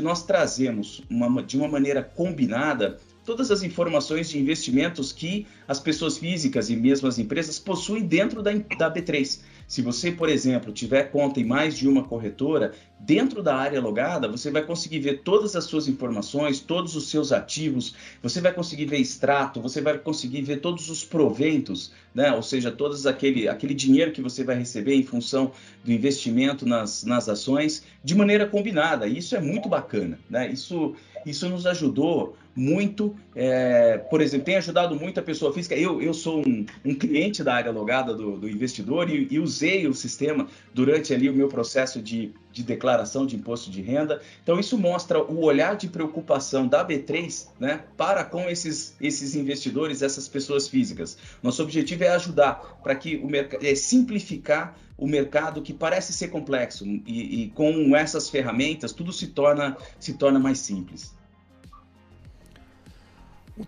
onde 0.00 0.02
nós 0.02 0.24
trazemos 0.24 1.02
uma, 1.10 1.42
de 1.42 1.58
uma 1.58 1.68
maneira 1.68 2.02
combinada 2.02 2.98
todas 3.22 3.50
as 3.50 3.62
informações 3.62 4.30
de 4.30 4.38
investimentos 4.38 5.12
que 5.12 5.46
as 5.68 5.78
pessoas 5.78 6.16
físicas 6.16 6.70
e 6.70 6.74
mesmo 6.74 7.06
as 7.06 7.18
empresas 7.18 7.58
possuem 7.58 8.02
dentro 8.02 8.42
da, 8.42 8.50
da 8.78 8.92
B3. 8.92 9.40
Se 9.68 9.82
você, 9.82 10.10
por 10.10 10.28
exemplo, 10.28 10.72
tiver 10.72 11.10
conta 11.12 11.38
em 11.38 11.44
mais 11.44 11.76
de 11.76 11.86
uma 11.86 12.02
corretora, 12.02 12.72
dentro 13.00 13.42
da 13.42 13.56
área 13.56 13.80
logada, 13.80 14.28
você 14.28 14.50
vai 14.50 14.62
conseguir 14.62 15.00
ver 15.00 15.22
todas 15.22 15.56
as 15.56 15.64
suas 15.64 15.88
informações, 15.88 16.60
todos 16.60 16.94
os 16.94 17.08
seus 17.08 17.32
ativos, 17.32 17.94
você 18.22 18.40
vai 18.40 18.52
conseguir 18.52 18.84
ver 18.84 18.98
extrato, 18.98 19.60
você 19.60 19.80
vai 19.80 19.98
conseguir 19.98 20.42
ver 20.42 20.60
todos 20.60 20.90
os 20.90 21.02
proventos, 21.02 21.92
né? 22.14 22.32
ou 22.32 22.42
seja, 22.42 22.70
todo 22.70 22.96
aquele, 23.08 23.48
aquele 23.48 23.74
dinheiro 23.74 24.12
que 24.12 24.20
você 24.20 24.44
vai 24.44 24.56
receber 24.56 24.94
em 24.94 25.02
função 25.02 25.52
do 25.82 25.90
investimento 25.90 26.66
nas, 26.66 27.02
nas 27.02 27.28
ações, 27.28 27.82
de 28.04 28.14
maneira 28.14 28.46
combinada. 28.46 29.06
Isso 29.06 29.34
é 29.34 29.40
muito 29.40 29.68
bacana. 29.68 30.18
Né? 30.28 30.50
Isso, 30.52 30.94
isso 31.24 31.48
nos 31.48 31.66
ajudou 31.66 32.36
muito, 32.54 33.16
é, 33.34 33.98
por 33.98 34.20
exemplo, 34.20 34.44
tem 34.44 34.56
ajudado 34.56 34.94
muito 34.94 35.20
a 35.20 35.22
pessoa 35.22 35.52
física. 35.52 35.74
Eu, 35.74 36.02
eu 36.02 36.12
sou 36.12 36.40
um, 36.46 36.66
um 36.84 36.94
cliente 36.94 37.42
da 37.44 37.54
área 37.54 37.70
logada 37.70 38.14
do, 38.14 38.36
do 38.36 38.48
investidor 38.48 39.08
e, 39.08 39.28
e, 39.30 39.38
usei 39.38 39.86
o 39.86 39.94
sistema 39.94 40.46
durante 40.74 41.14
ali 41.14 41.28
o 41.28 41.32
meu 41.32 41.48
processo 41.48 42.02
de, 42.02 42.32
de 42.52 42.62
declaração 42.62 42.89
de 43.26 43.36
imposto 43.36 43.70
de 43.70 43.80
renda. 43.82 44.20
Então 44.42 44.58
isso 44.58 44.78
mostra 44.78 45.22
o 45.22 45.44
olhar 45.44 45.76
de 45.76 45.88
preocupação 45.88 46.66
da 46.66 46.86
B3 46.86 47.48
né, 47.58 47.84
para 47.96 48.24
com 48.24 48.48
esses, 48.48 48.94
esses 49.00 49.34
investidores, 49.34 50.02
essas 50.02 50.28
pessoas 50.28 50.68
físicas. 50.68 51.16
Nosso 51.42 51.62
objetivo 51.62 52.04
é 52.04 52.08
ajudar 52.08 52.80
para 52.82 52.94
que 52.94 53.16
o 53.16 53.26
mercado 53.26 53.64
é 53.64 53.74
simplificar 53.74 54.76
o 54.96 55.06
mercado 55.06 55.62
que 55.62 55.72
parece 55.72 56.12
ser 56.12 56.28
complexo 56.28 56.84
e, 56.84 57.44
e 57.44 57.50
com 57.50 57.96
essas 57.96 58.28
ferramentas 58.28 58.92
tudo 58.92 59.12
se 59.12 59.28
torna, 59.28 59.76
se 59.98 60.14
torna 60.14 60.38
mais 60.38 60.58
simples. 60.58 61.14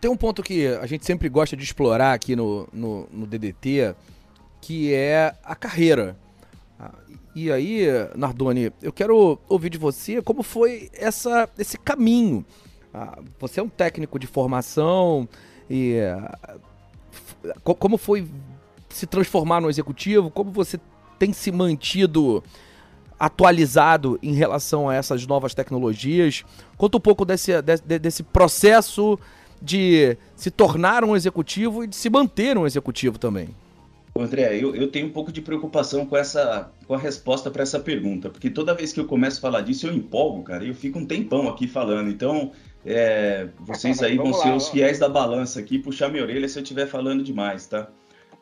Tem 0.00 0.10
um 0.10 0.16
ponto 0.16 0.42
que 0.42 0.66
a 0.66 0.86
gente 0.86 1.04
sempre 1.04 1.28
gosta 1.28 1.56
de 1.56 1.62
explorar 1.62 2.14
aqui 2.14 2.34
no, 2.34 2.68
no, 2.72 3.08
no 3.12 3.26
DDT, 3.26 3.94
que 4.60 4.92
é 4.94 5.34
a 5.42 5.54
carreira. 5.54 6.16
E 7.34 7.50
aí, 7.50 7.86
Nardoni, 8.14 8.70
eu 8.82 8.92
quero 8.92 9.38
ouvir 9.48 9.70
de 9.70 9.78
você 9.78 10.20
como 10.20 10.42
foi 10.42 10.90
essa, 10.92 11.48
esse 11.58 11.78
caminho. 11.78 12.44
Ah, 12.92 13.18
você 13.40 13.58
é 13.58 13.62
um 13.62 13.68
técnico 13.68 14.18
de 14.18 14.26
formação 14.26 15.26
e 15.68 15.98
ah, 16.00 16.58
como 17.64 17.96
foi 17.96 18.28
se 18.90 19.06
transformar 19.06 19.60
no 19.62 19.70
executivo? 19.70 20.30
Como 20.30 20.50
você 20.50 20.78
tem 21.18 21.32
se 21.32 21.50
mantido 21.50 22.44
atualizado 23.18 24.18
em 24.22 24.34
relação 24.34 24.88
a 24.88 24.94
essas 24.94 25.26
novas 25.26 25.54
tecnologias? 25.54 26.44
Conta 26.76 26.98
um 26.98 27.00
pouco 27.00 27.24
desse, 27.24 27.62
desse, 27.62 27.82
desse 27.98 28.22
processo 28.22 29.18
de 29.60 30.18
se 30.36 30.50
tornar 30.50 31.02
um 31.02 31.16
executivo 31.16 31.84
e 31.84 31.86
de 31.86 31.96
se 31.96 32.10
manter 32.10 32.58
um 32.58 32.66
executivo 32.66 33.18
também. 33.18 33.54
André, 34.14 34.58
eu, 34.58 34.74
eu 34.74 34.88
tenho 34.88 35.06
um 35.06 35.10
pouco 35.10 35.32
de 35.32 35.40
preocupação 35.40 36.04
com 36.04 36.16
essa 36.16 36.70
com 36.86 36.94
a 36.94 36.98
resposta 36.98 37.50
para 37.50 37.62
essa 37.62 37.80
pergunta, 37.80 38.28
porque 38.28 38.50
toda 38.50 38.74
vez 38.74 38.92
que 38.92 39.00
eu 39.00 39.06
começo 39.06 39.38
a 39.38 39.40
falar 39.40 39.62
disso, 39.62 39.86
eu 39.86 39.94
empolgo, 39.94 40.42
cara, 40.42 40.64
e 40.64 40.68
eu 40.68 40.74
fico 40.74 40.98
um 40.98 41.06
tempão 41.06 41.48
aqui 41.48 41.66
falando. 41.66 42.10
Então, 42.10 42.52
é, 42.84 43.48
vocês 43.60 44.02
aí 44.02 44.16
vão 44.16 44.32
ser 44.34 44.52
os 44.52 44.68
fiéis 44.68 44.98
da 44.98 45.08
balança 45.08 45.60
aqui, 45.60 45.78
puxar 45.78 46.10
minha 46.10 46.22
orelha 46.22 46.46
se 46.46 46.58
eu 46.58 46.62
estiver 46.62 46.86
falando 46.86 47.22
demais, 47.22 47.66
tá? 47.66 47.88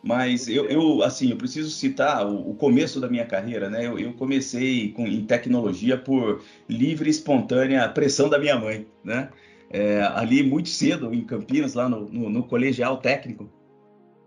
Mas 0.03 0.49
eu, 0.49 0.65
eu, 0.65 1.03
assim, 1.03 1.31
eu 1.31 1.37
preciso 1.37 1.71
citar 1.71 2.27
o, 2.27 2.51
o 2.51 2.55
começo 2.55 2.99
da 2.99 3.09
minha 3.09 3.27
carreira, 3.27 3.69
né? 3.69 3.87
Eu, 3.87 3.99
eu 3.99 4.13
comecei 4.15 4.93
com, 4.93 5.07
em 5.07 5.25
tecnologia 5.25 5.97
por 5.97 6.43
livre 6.69 7.09
e 7.09 7.11
espontânea 7.11 7.89
pressão 7.89 8.29
da 8.29 8.39
minha 8.39 8.59
mãe, 8.59 8.87
né? 9.05 9.29
É, 9.71 10.03
ali 10.15 10.43
muito 10.43 10.69
cedo, 10.69 11.15
em 11.15 11.23
Campinas, 11.23 11.75
lá 11.75 11.89
no, 11.89 12.09
no, 12.09 12.29
no 12.29 12.43
colegial 12.43 12.97
técnico, 12.97 13.49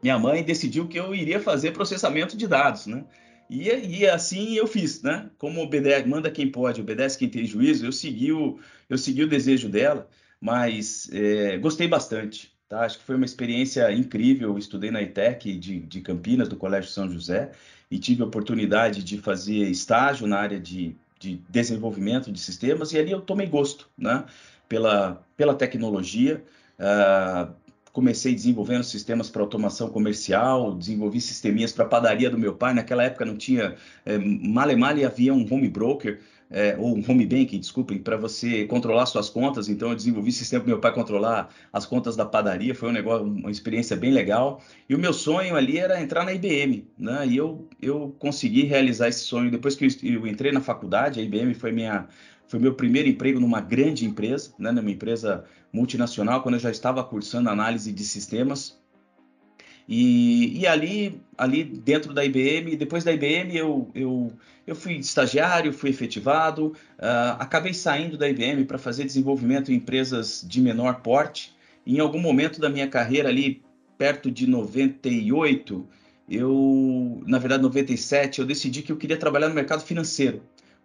minha 0.04 0.20
mãe 0.20 0.44
decidiu 0.44 0.88
que 0.88 1.00
eu 1.00 1.16
iria 1.16 1.40
fazer 1.40 1.72
processamento 1.72 2.36
de 2.36 2.48
dados, 2.48 2.86
né? 2.86 3.06
E, 3.50 3.70
e, 3.70 4.08
assim 4.08 4.56
eu 4.56 4.68
fiz, 4.68 5.02
né? 5.02 5.30
Como 5.38 5.62
obedece, 5.62 6.08
manda 6.08 6.30
quem 6.30 6.50
pode, 6.52 6.82
obedece 6.82 7.18
quem 7.18 7.30
tem 7.30 7.46
juízo, 7.46 7.86
eu 7.86 7.92
segui 7.92 8.32
o, 8.32 8.60
eu 8.90 8.98
segui 8.98 9.24
o 9.24 9.28
desejo 9.28 9.70
dela, 9.70 10.10
mas 10.42 11.10
é, 11.14 11.58
gostei 11.58 11.88
bastante. 11.88 12.54
Tá? 12.68 12.82
Acho 12.82 12.98
que 12.98 13.04
foi 13.04 13.16
uma 13.16 13.26
experiência 13.26 13.92
incrível. 13.92 14.50
Eu 14.50 14.58
estudei 14.58 14.92
na 14.92 15.02
ITEC 15.02 15.58
de, 15.58 15.80
de 15.82 16.02
Campinas, 16.02 16.50
do 16.50 16.56
Colégio 16.56 16.90
São 16.90 17.10
José, 17.10 17.52
e 17.90 18.00
tive 18.00 18.24
a 18.24 18.26
oportunidade 18.26 19.04
de 19.04 19.18
fazer 19.20 19.70
estágio 19.70 20.26
na 20.26 20.40
área 20.40 20.60
de, 20.60 20.96
de 21.20 21.40
desenvolvimento 21.48 22.32
de 22.32 22.40
sistemas, 22.40 22.92
e 22.92 22.98
ali 22.98 23.12
eu 23.12 23.22
tomei 23.22 23.48
gosto 23.48 23.88
né? 23.98 24.26
pela, 24.68 25.24
pela 25.38 25.54
tecnologia. 25.54 26.44
Uh, 26.80 27.54
comecei 27.94 28.34
desenvolvendo 28.34 28.84
sistemas 28.84 29.30
para 29.30 29.44
automação 29.44 29.88
comercial, 29.88 30.74
desenvolvi 30.74 31.22
sisteminhas 31.22 31.72
para 31.72 31.86
padaria 31.86 32.28
do 32.30 32.40
meu 32.40 32.56
pai. 32.56 32.74
Naquela 32.74 33.04
época 33.04 33.24
não 33.24 33.38
tinha, 33.38 33.76
é, 34.04 34.18
male 34.18 34.76
male 34.76 35.06
havia 35.06 35.32
um 35.32 35.48
home 35.50 35.70
broker, 35.70 36.20
é, 36.50 36.76
ou 36.78 36.96
um 36.96 37.04
home 37.08 37.26
banking, 37.26 37.60
desculpem, 37.60 38.00
para 38.00 38.18
você 38.18 38.66
controlar 38.66 39.06
suas 39.06 39.30
contas. 39.30 39.70
Então 39.70 39.90
eu 39.90 39.96
desenvolvi 39.96 40.32
sistema 40.32 40.64
para 40.64 40.72
meu 40.72 40.80
pai 40.80 40.94
controlar 40.94 41.50
as 41.72 41.86
contas 41.86 42.16
da 42.16 42.26
padaria. 42.26 42.74
Foi 42.74 42.90
um 42.90 42.92
negócio, 42.92 43.26
uma 43.26 43.52
experiência 43.52 43.96
bem 43.96 44.12
legal. 44.12 44.62
E 44.90 44.96
o 44.96 45.00
meu 45.00 45.14
sonho 45.14 45.56
ali 45.56 45.78
era 45.78 46.02
entrar 46.02 46.26
na 46.26 46.34
IBM, 46.34 46.88
né? 46.98 47.28
E 47.28 47.38
eu, 47.38 47.68
eu 47.82 48.16
consegui 48.18 48.64
realizar 48.64 49.08
esse 49.08 49.22
sonho 49.22 49.52
depois 49.52 49.76
que 49.76 49.86
eu, 49.86 49.90
eu 50.14 50.28
entrei 50.28 50.52
na 50.52 50.62
faculdade. 50.62 51.20
A 51.20 51.24
IBM 51.24 51.54
foi 51.54 51.72
minha 51.72 52.08
foi 52.54 52.60
meu 52.60 52.76
primeiro 52.76 53.10
emprego 53.10 53.40
numa 53.40 53.60
grande 53.60 54.06
empresa, 54.06 54.54
né, 54.60 54.72
numa 54.72 54.92
empresa 54.92 55.44
multinacional, 55.72 56.44
quando 56.44 56.54
eu 56.54 56.60
já 56.60 56.70
estava 56.70 57.04
cursando 57.04 57.50
análise 57.50 57.92
de 57.92 58.04
sistemas. 58.04 58.80
E, 59.90 60.60
e 60.60 60.68
ali, 60.68 61.20
ali 61.36 61.64
dentro 61.64 62.14
da 62.14 62.24
IBM, 62.24 62.76
depois 62.76 63.04
da 63.04 63.12
IBM 63.12 63.58
eu, 63.58 63.90
eu, 63.96 64.32
eu 64.68 64.76
fui 64.76 64.98
estagiário, 64.98 65.74
fui 65.74 65.90
efetivado, 65.90 66.68
uh, 66.68 67.40
acabei 67.40 67.74
saindo 67.74 68.20
da 68.20 68.30
IBM 68.30 68.66
para 68.66 68.78
fazer 68.78 69.04
desenvolvimento 69.04 69.72
em 69.72 69.76
empresas 69.78 70.46
de 70.48 70.62
menor 70.62 71.02
porte. 71.02 71.56
E 71.84 71.96
em 71.96 72.00
algum 72.00 72.20
momento 72.20 72.62
da 72.62 72.70
minha 72.70 72.88
carreira 72.88 73.30
ali, 73.30 73.64
perto 73.98 74.30
de 74.30 74.46
98, 74.46 75.88
eu, 76.30 77.24
na 77.26 77.40
verdade 77.40 77.64
97, 77.64 78.42
eu 78.42 78.46
decidi 78.46 78.84
que 78.84 78.92
eu 78.92 78.98
queria 78.98 79.18
trabalhar 79.18 79.50
no 79.50 79.56
mercado 79.56 79.82
financeiro 79.82 80.40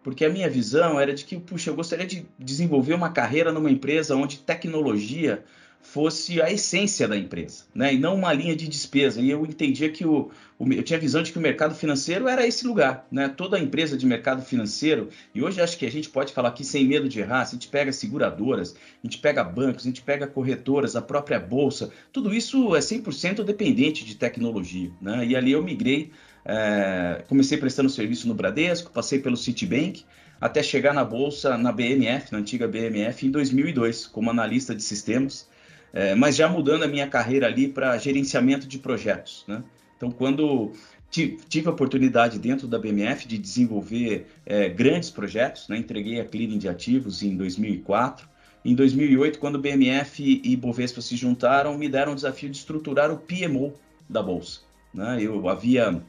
porque 0.08 0.24
a 0.24 0.30
minha 0.30 0.48
visão 0.48 0.98
era 0.98 1.12
de 1.12 1.22
que, 1.22 1.38
puxa, 1.38 1.68
eu 1.68 1.74
gostaria 1.74 2.06
de 2.06 2.26
desenvolver 2.38 2.94
uma 2.94 3.10
carreira 3.10 3.52
numa 3.52 3.70
empresa 3.70 4.16
onde 4.16 4.38
tecnologia 4.38 5.44
fosse 5.82 6.40
a 6.40 6.50
essência 6.50 7.06
da 7.06 7.14
empresa, 7.14 7.64
né? 7.74 7.92
E 7.92 7.98
não 7.98 8.14
uma 8.14 8.32
linha 8.32 8.56
de 8.56 8.66
despesa. 8.66 9.20
E 9.20 9.30
eu 9.30 9.44
entendia 9.44 9.90
que 9.90 10.06
o, 10.06 10.30
o, 10.58 10.72
eu 10.72 10.82
tinha 10.82 10.96
a 10.96 11.00
visão 11.00 11.22
de 11.22 11.30
que 11.30 11.36
o 11.36 11.42
mercado 11.42 11.74
financeiro 11.74 12.26
era 12.26 12.46
esse 12.46 12.66
lugar, 12.66 13.06
né? 13.12 13.28
Toda 13.28 13.58
empresa 13.58 13.98
de 13.98 14.06
mercado 14.06 14.40
financeiro, 14.42 15.10
e 15.34 15.42
hoje 15.42 15.60
acho 15.60 15.76
que 15.76 15.84
a 15.84 15.90
gente 15.90 16.08
pode 16.08 16.32
falar 16.32 16.48
aqui 16.48 16.64
sem 16.64 16.86
medo 16.86 17.06
de 17.06 17.20
errar, 17.20 17.44
se 17.44 17.54
a 17.54 17.58
gente 17.58 17.68
pega 17.68 17.92
seguradoras, 17.92 18.74
a 19.04 19.06
gente 19.06 19.18
pega 19.18 19.44
bancos, 19.44 19.84
a 19.84 19.88
gente 19.88 20.00
pega 20.00 20.26
corretoras, 20.26 20.96
a 20.96 21.02
própria 21.02 21.38
bolsa, 21.38 21.90
tudo 22.10 22.34
isso 22.34 22.74
é 22.74 22.80
100% 22.80 23.44
dependente 23.44 24.06
de 24.06 24.14
tecnologia, 24.14 24.90
né? 25.02 25.26
E 25.26 25.36
ali 25.36 25.52
eu 25.52 25.62
migrei 25.62 26.10
é, 26.48 27.24
comecei 27.28 27.58
prestando 27.58 27.90
serviço 27.90 28.26
no 28.26 28.34
Bradesco, 28.34 28.90
passei 28.90 29.18
pelo 29.18 29.36
Citibank, 29.36 30.04
até 30.40 30.62
chegar 30.62 30.94
na 30.94 31.04
bolsa, 31.04 31.58
na 31.58 31.70
BMF, 31.70 32.32
na 32.32 32.38
antiga 32.38 32.66
BMF, 32.66 33.26
em 33.26 33.30
2002, 33.30 34.06
como 34.06 34.30
analista 34.30 34.74
de 34.74 34.82
sistemas, 34.82 35.46
é, 35.92 36.14
mas 36.14 36.36
já 36.36 36.48
mudando 36.48 36.84
a 36.84 36.88
minha 36.88 37.06
carreira 37.06 37.46
ali 37.46 37.68
para 37.68 37.98
gerenciamento 37.98 38.66
de 38.66 38.78
projetos. 38.78 39.44
Né? 39.46 39.62
Então, 39.96 40.10
quando 40.10 40.72
tive 41.10 41.68
a 41.68 41.70
oportunidade 41.70 42.38
dentro 42.38 42.66
da 42.66 42.78
BMF 42.78 43.26
de 43.26 43.36
desenvolver 43.36 44.26
é, 44.46 44.68
grandes 44.68 45.10
projetos, 45.10 45.68
né? 45.68 45.76
entreguei 45.76 46.20
a 46.20 46.24
clearing 46.24 46.58
de 46.58 46.68
ativos 46.68 47.22
em 47.22 47.36
2004. 47.36 48.28
Em 48.64 48.74
2008, 48.74 49.38
quando 49.38 49.58
BMF 49.58 50.40
e 50.44 50.56
Bovespa 50.56 51.00
se 51.00 51.16
juntaram, 51.16 51.76
me 51.76 51.88
deram 51.88 52.12
o 52.12 52.14
desafio 52.14 52.48
de 52.48 52.56
estruturar 52.56 53.10
o 53.10 53.18
PMO 53.18 53.74
da 54.08 54.22
bolsa. 54.22 54.60
Né? 54.92 55.22
Eu 55.22 55.48
havia 55.48 56.02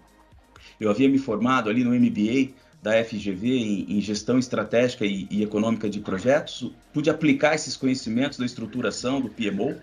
eu 0.80 0.90
havia 0.90 1.10
me 1.10 1.18
formado 1.18 1.70
ali 1.70 1.84
no 1.84 1.92
MBA 1.94 2.54
da 2.82 3.04
FGV 3.04 3.48
em, 3.48 3.98
em 3.98 4.02
gestão 4.02 4.40
estratégica 4.40 5.06
e, 5.06 5.28
e, 5.30 5.44
econômica 5.44 5.90
de 5.90 6.00
projetos, 6.00 6.72
pude 6.94 7.10
aplicar 7.10 7.56
esses 7.56 7.76
conhecimentos 7.76 8.38
da 8.38 8.46
estruturação 8.46 9.20
do 9.20 9.30
PMO 9.30 9.76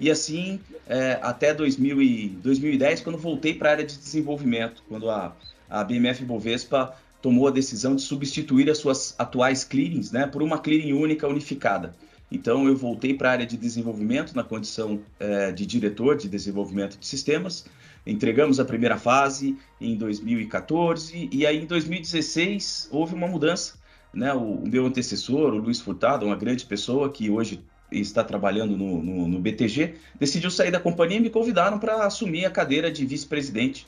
e 0.00 0.10
assim 0.10 0.60
é, 0.86 1.18
até 1.22 1.52
2000 1.52 2.02
e, 2.02 2.28
2010, 2.42 3.02
quando 3.02 3.18
voltei 3.18 3.54
para 3.54 3.68
a 3.68 3.72
área 3.72 3.84
de 3.84 3.96
desenvolvimento, 3.98 4.82
quando 4.88 5.10
a, 5.10 5.36
a 5.68 5.84
BMF 5.84 6.24
Bovespa 6.24 6.94
tomou 7.20 7.48
a 7.48 7.50
decisão 7.50 7.94
de 7.94 8.02
substituir 8.02 8.70
as 8.70 8.78
suas 8.78 9.14
atuais 9.18 9.64
clearings 9.64 10.12
né, 10.12 10.26
por 10.26 10.42
uma 10.42 10.58
clearing 10.58 10.92
única 10.92 11.26
unificada. 11.28 11.94
Então 12.30 12.66
eu 12.66 12.76
voltei 12.76 13.14
para 13.14 13.30
a 13.30 13.32
área 13.32 13.46
de 13.46 13.56
desenvolvimento 13.56 14.34
na 14.34 14.44
condição 14.44 15.00
é, 15.18 15.50
de 15.50 15.64
diretor 15.64 16.16
de 16.16 16.28
desenvolvimento 16.28 16.98
de 16.98 17.06
sistemas 17.06 17.64
Entregamos 18.08 18.58
a 18.58 18.64
primeira 18.64 18.96
fase 18.96 19.58
em 19.78 19.94
2014 19.94 21.28
e 21.30 21.46
aí 21.46 21.62
em 21.62 21.66
2016 21.66 22.88
houve 22.90 23.14
uma 23.14 23.28
mudança. 23.28 23.74
Né? 24.14 24.32
O, 24.32 24.54
o 24.54 24.66
meu 24.66 24.86
antecessor, 24.86 25.52
o 25.52 25.58
Luiz 25.58 25.78
Furtado, 25.78 26.24
uma 26.24 26.34
grande 26.34 26.64
pessoa 26.64 27.10
que 27.10 27.28
hoje 27.28 27.62
está 27.92 28.24
trabalhando 28.24 28.78
no, 28.78 29.02
no, 29.02 29.28
no 29.28 29.38
BTG, 29.38 29.96
decidiu 30.18 30.50
sair 30.50 30.70
da 30.70 30.80
companhia 30.80 31.18
e 31.18 31.20
me 31.20 31.28
convidaram 31.28 31.78
para 31.78 32.06
assumir 32.06 32.46
a 32.46 32.50
cadeira 32.50 32.90
de 32.90 33.04
vice-presidente 33.04 33.86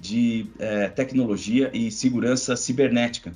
de 0.00 0.46
é, 0.58 0.88
tecnologia 0.88 1.70
e 1.72 1.92
segurança 1.92 2.56
cibernética. 2.56 3.32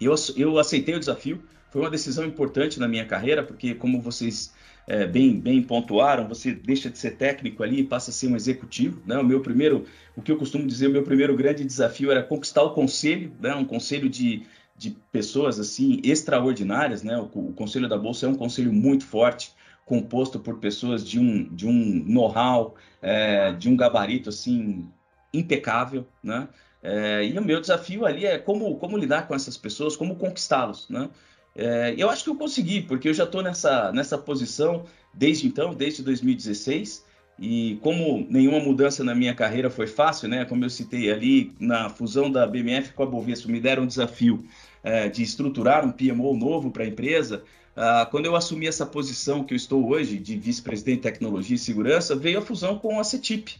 Eu, 0.00 0.12
eu 0.36 0.58
aceitei 0.58 0.96
o 0.96 0.98
desafio, 0.98 1.40
foi 1.70 1.80
uma 1.80 1.90
decisão 1.90 2.24
importante 2.24 2.78
na 2.78 2.88
minha 2.88 3.04
carreira, 3.04 3.42
porque, 3.42 3.74
como 3.74 4.00
vocês 4.00 4.52
é, 4.86 5.06
bem, 5.06 5.38
bem 5.38 5.62
pontuaram, 5.62 6.28
você 6.28 6.52
deixa 6.52 6.88
de 6.88 6.98
ser 6.98 7.16
técnico 7.16 7.62
ali 7.62 7.80
e 7.80 7.84
passa 7.84 8.10
a 8.10 8.14
ser 8.14 8.28
um 8.28 8.36
executivo. 8.36 9.02
Né? 9.04 9.18
O 9.18 9.24
meu 9.24 9.40
primeiro, 9.40 9.84
o 10.16 10.22
que 10.22 10.30
eu 10.30 10.36
costumo 10.36 10.66
dizer, 10.66 10.86
o 10.86 10.92
meu 10.92 11.02
primeiro 11.02 11.36
grande 11.36 11.64
desafio 11.64 12.10
era 12.10 12.22
conquistar 12.22 12.62
o 12.62 12.70
conselho, 12.70 13.32
né? 13.40 13.54
um 13.54 13.64
conselho 13.64 14.08
de, 14.08 14.44
de 14.76 14.96
pessoas 15.10 15.58
assim 15.58 16.00
extraordinárias. 16.04 17.02
Né? 17.02 17.18
O, 17.18 17.24
o 17.24 17.52
conselho 17.52 17.88
da 17.88 17.98
Bolsa 17.98 18.26
é 18.26 18.28
um 18.28 18.36
conselho 18.36 18.72
muito 18.72 19.04
forte, 19.04 19.52
composto 19.84 20.38
por 20.38 20.58
pessoas 20.58 21.06
de 21.06 21.18
um, 21.18 21.44
de 21.54 21.66
um 21.66 22.04
know-how, 22.06 22.76
é, 23.02 23.52
de 23.52 23.68
um 23.68 23.76
gabarito 23.76 24.28
assim 24.28 24.88
impecável, 25.32 26.06
né? 26.22 26.48
É, 26.82 27.24
e 27.24 27.36
o 27.38 27.42
meu 27.42 27.60
desafio 27.60 28.04
ali 28.04 28.24
é 28.24 28.38
como, 28.38 28.76
como 28.76 28.96
lidar 28.96 29.26
com 29.26 29.34
essas 29.34 29.56
pessoas, 29.56 29.96
como 29.96 30.16
conquistá-los, 30.16 30.88
né? 30.88 31.08
É, 31.56 31.94
eu 31.96 32.10
acho 32.10 32.22
que 32.22 32.30
eu 32.30 32.36
consegui, 32.36 32.82
porque 32.82 33.08
eu 33.08 33.14
já 33.14 33.24
estou 33.24 33.42
nessa, 33.42 33.90
nessa 33.92 34.18
posição 34.18 34.84
desde 35.12 35.46
então, 35.46 35.74
desde 35.74 36.02
2016. 36.02 37.04
E 37.38 37.78
como 37.82 38.26
nenhuma 38.30 38.60
mudança 38.60 39.04
na 39.04 39.14
minha 39.14 39.34
carreira 39.34 39.68
foi 39.68 39.86
fácil, 39.86 40.28
né? 40.28 40.44
Como 40.44 40.64
eu 40.64 40.70
citei 40.70 41.10
ali, 41.10 41.54
na 41.60 41.90
fusão 41.90 42.30
da 42.30 42.46
BMF 42.46 42.92
com 42.94 43.02
a 43.02 43.06
Bovespa, 43.06 43.50
me 43.50 43.60
deram 43.60 43.82
um 43.82 43.86
desafio 43.86 44.44
é, 44.82 45.08
de 45.08 45.22
estruturar 45.22 45.84
um 45.84 45.92
PMO 45.92 46.34
novo 46.36 46.70
para 46.70 46.84
a 46.84 46.86
empresa. 46.86 47.42
Ah, 47.76 48.08
quando 48.10 48.24
eu 48.24 48.34
assumi 48.34 48.66
essa 48.66 48.86
posição 48.86 49.44
que 49.44 49.52
eu 49.52 49.56
estou 49.56 49.86
hoje, 49.86 50.18
de 50.18 50.36
vice-presidente 50.38 50.96
de 50.96 51.02
tecnologia 51.02 51.56
e 51.56 51.58
segurança, 51.58 52.16
veio 52.16 52.38
a 52.38 52.42
fusão 52.42 52.78
com 52.78 52.98
a 52.98 53.04
CETIP, 53.04 53.54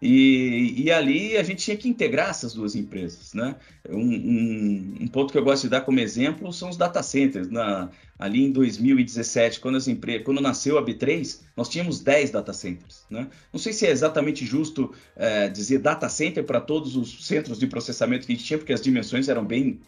e, 0.00 0.84
e, 0.84 0.90
ali 0.90 1.38
a 1.38 1.42
gente 1.42 1.64
tinha 1.64 1.76
que 1.76 1.88
integrar 1.88 2.28
essas 2.28 2.52
duas 2.52 2.74
empresas. 2.74 3.32
Né? 3.32 3.56
Um, 3.88 3.98
um, 3.98 4.94
um, 5.00 5.08
ponto 5.08 5.32
que 5.32 5.38
eu 5.38 5.44
gosto 5.44 5.62
de 5.62 5.68
dar 5.70 5.80
como 5.80 5.98
exemplo 6.00 6.52
são 6.52 6.68
os 6.68 6.76
data 6.76 7.02
centers. 7.02 7.48
Na, 7.48 7.88
ali 8.18 8.44
em 8.44 8.52
2017, 8.52 9.58
quando, 9.58 9.76
as 9.76 9.86
quando 10.22 10.40
nasceu 10.40 10.76
a 10.76 10.84
B3, 10.84 11.40
nós 11.56 11.68
tínhamos 11.68 12.00
10 12.00 12.30
data 12.30 12.52
centers. 12.52 13.04
Né? 13.08 13.26
Não 13.50 13.58
sei 13.58 13.72
se 13.72 13.86
é 13.86 13.90
exatamente 13.90 14.44
justo 14.44 14.92
é, 15.16 15.48
dizer 15.48 15.78
data 15.78 16.08
center 16.10 16.44
para 16.44 16.60
todos 16.60 16.94
os 16.94 17.26
centros 17.26 17.58
de 17.58 17.66
processamento 17.66 18.26
que 18.26 18.32
a 18.32 18.36
gente 18.36 18.44
tinha, 18.44 18.58
porque 18.58 18.74
as 18.74 18.82
dimensões 18.82 19.30
eram 19.30 19.44
bem, 19.44 19.80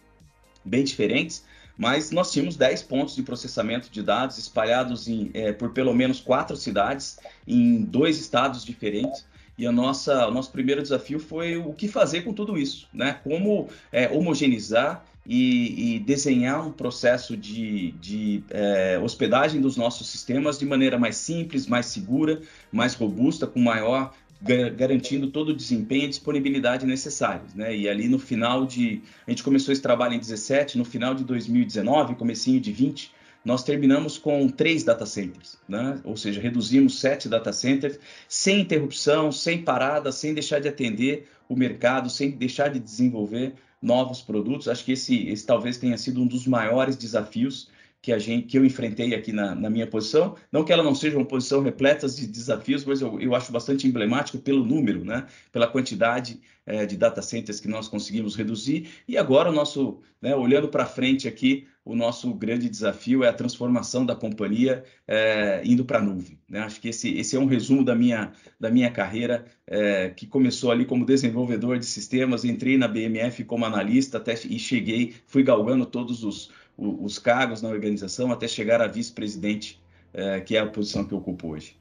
bem 0.64 0.84
diferentes, 0.84 1.44
mas 1.76 2.10
nós 2.10 2.32
tínhamos 2.32 2.56
10 2.56 2.82
pontos 2.84 3.14
de 3.14 3.22
processamento 3.22 3.90
de 3.90 4.02
dados 4.02 4.38
espalhados 4.38 5.06
em, 5.06 5.30
é, 5.34 5.52
por 5.52 5.70
pelo 5.70 5.94
menos 5.94 6.18
quatro 6.18 6.56
cidades, 6.56 7.18
em 7.46 7.82
dois 7.82 8.18
estados 8.18 8.64
diferentes. 8.64 9.24
E 9.58 9.66
a 9.66 9.72
nossa, 9.72 10.28
o 10.28 10.30
nosso 10.30 10.52
primeiro 10.52 10.80
desafio 10.80 11.18
foi 11.18 11.56
o 11.56 11.72
que 11.72 11.88
fazer 11.88 12.22
com 12.22 12.32
tudo 12.32 12.56
isso, 12.56 12.88
né? 12.94 13.18
Como 13.24 13.68
é, 13.90 14.08
homogeneizar 14.08 15.04
e, 15.26 15.96
e, 15.96 15.98
desenhar 15.98 16.64
um 16.64 16.70
processo 16.70 17.36
de, 17.36 17.90
de 18.00 18.44
é, 18.50 18.98
hospedagem 19.02 19.60
dos 19.60 19.76
nossos 19.76 20.08
sistemas 20.08 20.58
de 20.58 20.64
maneira 20.64 20.96
mais 20.96 21.16
simples, 21.16 21.66
mais 21.66 21.86
segura, 21.86 22.40
mais 22.70 22.94
robusta, 22.94 23.46
com 23.46 23.60
maior 23.60 24.14
garantindo 24.76 25.26
todo 25.26 25.48
o 25.48 25.54
desempenho 25.54 26.04
e 26.04 26.08
disponibilidade 26.08 26.86
necessários, 26.86 27.54
né? 27.54 27.76
E 27.76 27.88
ali 27.88 28.08
no 28.08 28.20
final 28.20 28.64
de 28.64 29.02
a 29.26 29.30
gente 29.30 29.42
começou 29.42 29.72
esse 29.72 29.82
trabalho 29.82 30.14
em 30.14 30.18
17, 30.20 30.78
no 30.78 30.84
final 30.84 31.12
de 31.12 31.24
2019, 31.24 32.14
comecinho 32.14 32.60
de 32.60 32.70
20, 32.70 33.10
nós 33.44 33.62
terminamos 33.62 34.18
com 34.18 34.48
três 34.48 34.83
data 34.83 35.07
centers, 35.07 35.57
né? 35.68 36.01
ou 36.05 36.16
seja, 36.16 36.40
reduzimos 36.40 37.01
sete 37.01 37.29
data 37.29 37.53
centers 37.53 37.98
sem 38.29 38.61
interrupção, 38.61 39.33
sem 39.33 39.62
parada, 39.62 40.12
sem 40.12 40.35
deixar 40.35 40.61
de 40.61 40.68
atender 40.68 41.29
o 41.48 41.57
mercado, 41.57 42.11
sem 42.11 42.31
deixar 42.31 42.68
de 42.68 42.79
desenvolver 42.79 43.55
novos 43.81 44.20
produtos. 44.20 44.68
Acho 44.68 44.85
que 44.85 44.92
esse, 44.92 45.29
esse 45.29 45.46
talvez 45.46 45.79
tenha 45.79 45.96
sido 45.96 46.20
um 46.20 46.27
dos 46.27 46.46
maiores 46.46 46.96
desafios 46.96 47.70
que 48.00 48.12
a 48.12 48.18
gente 48.18 48.46
que 48.46 48.56
eu 48.56 48.64
enfrentei 48.64 49.14
aqui 49.14 49.32
na, 49.32 49.54
na, 49.54 49.68
minha 49.68 49.87
posição. 49.87 50.37
Não 50.52 50.64
que 50.64 50.72
ela 50.72 50.82
não 50.82 50.94
seja 50.94 51.16
uma 51.16 51.26
posição 51.26 51.62
repleta 51.62 52.08
de 52.08 52.26
desafios, 52.26 52.84
mas 52.84 53.00
eu, 53.00 53.20
eu 53.20 53.34
acho 53.34 53.50
bastante 53.50 53.87
emblemático 53.87 54.38
pelo 54.38 54.64
número, 54.64 55.04
né? 55.04 55.26
pela 55.50 55.66
quantidade 55.66 56.40
é, 56.64 56.87
de 56.87 56.96
data 56.96 57.22
centers 57.22 57.58
que 57.58 57.68
nós 57.68 57.88
conseguimos 57.88 58.37
reduzir. 58.37 58.88
E 59.08 59.16
agora 59.16 59.50
o 59.50 59.52
nosso, 59.52 60.00
né, 60.22 60.37
olhando 60.37 60.68
para 60.68 60.87
frente 60.87 61.26
aqui, 61.26 61.66
o 61.84 61.96
nosso 61.96 62.32
grande 62.34 62.68
desafio 62.68 63.24
é 63.24 63.28
a 63.28 63.32
transformação 63.32 64.04
da 64.04 64.14
companhia 64.14 64.84
é, 65.06 65.62
indo 65.64 65.84
para 65.84 65.98
a 65.98 66.02
nuvem. 66.02 66.38
Né? 66.46 66.61
Acho 66.61 66.80
que 66.80 66.90
esse, 66.90 67.16
esse 67.16 67.34
é 67.34 67.40
um 67.40 67.46
resumo 67.46 67.82
da 67.82 67.94
minha, 67.94 68.32
da 68.61 68.70
minha 68.70 68.90
carreira, 68.90 69.46
é, 69.66 70.11
que 70.11 70.26
começou 70.26 70.70
ali 70.70 70.84
como 70.84 71.06
desenvolvedor 71.06 71.78
de 71.78 71.87
sistemas, 71.87 72.44
entrei 72.44 72.76
na 72.76 72.87
BMF 72.87 73.42
como 73.44 73.64
analista 73.64 74.18
até, 74.18 74.34
e 74.34 74.58
cheguei, 74.58 75.14
fui 75.26 75.42
galgando 75.42 75.87
todos 75.87 76.22
os, 76.22 76.50
os 76.78 77.18
cargos 77.18 77.60
na 77.60 77.68
organização 77.68 78.30
até 78.30 78.46
chegar 78.46 78.80
a 78.80 78.86
vice-presidente, 78.86 79.82
é, 80.14 80.40
que 80.40 80.56
é 80.56 80.60
a 80.60 80.66
posição 80.66 81.04
que 81.04 81.12
ocupo 81.12 81.48
hoje. 81.48 81.76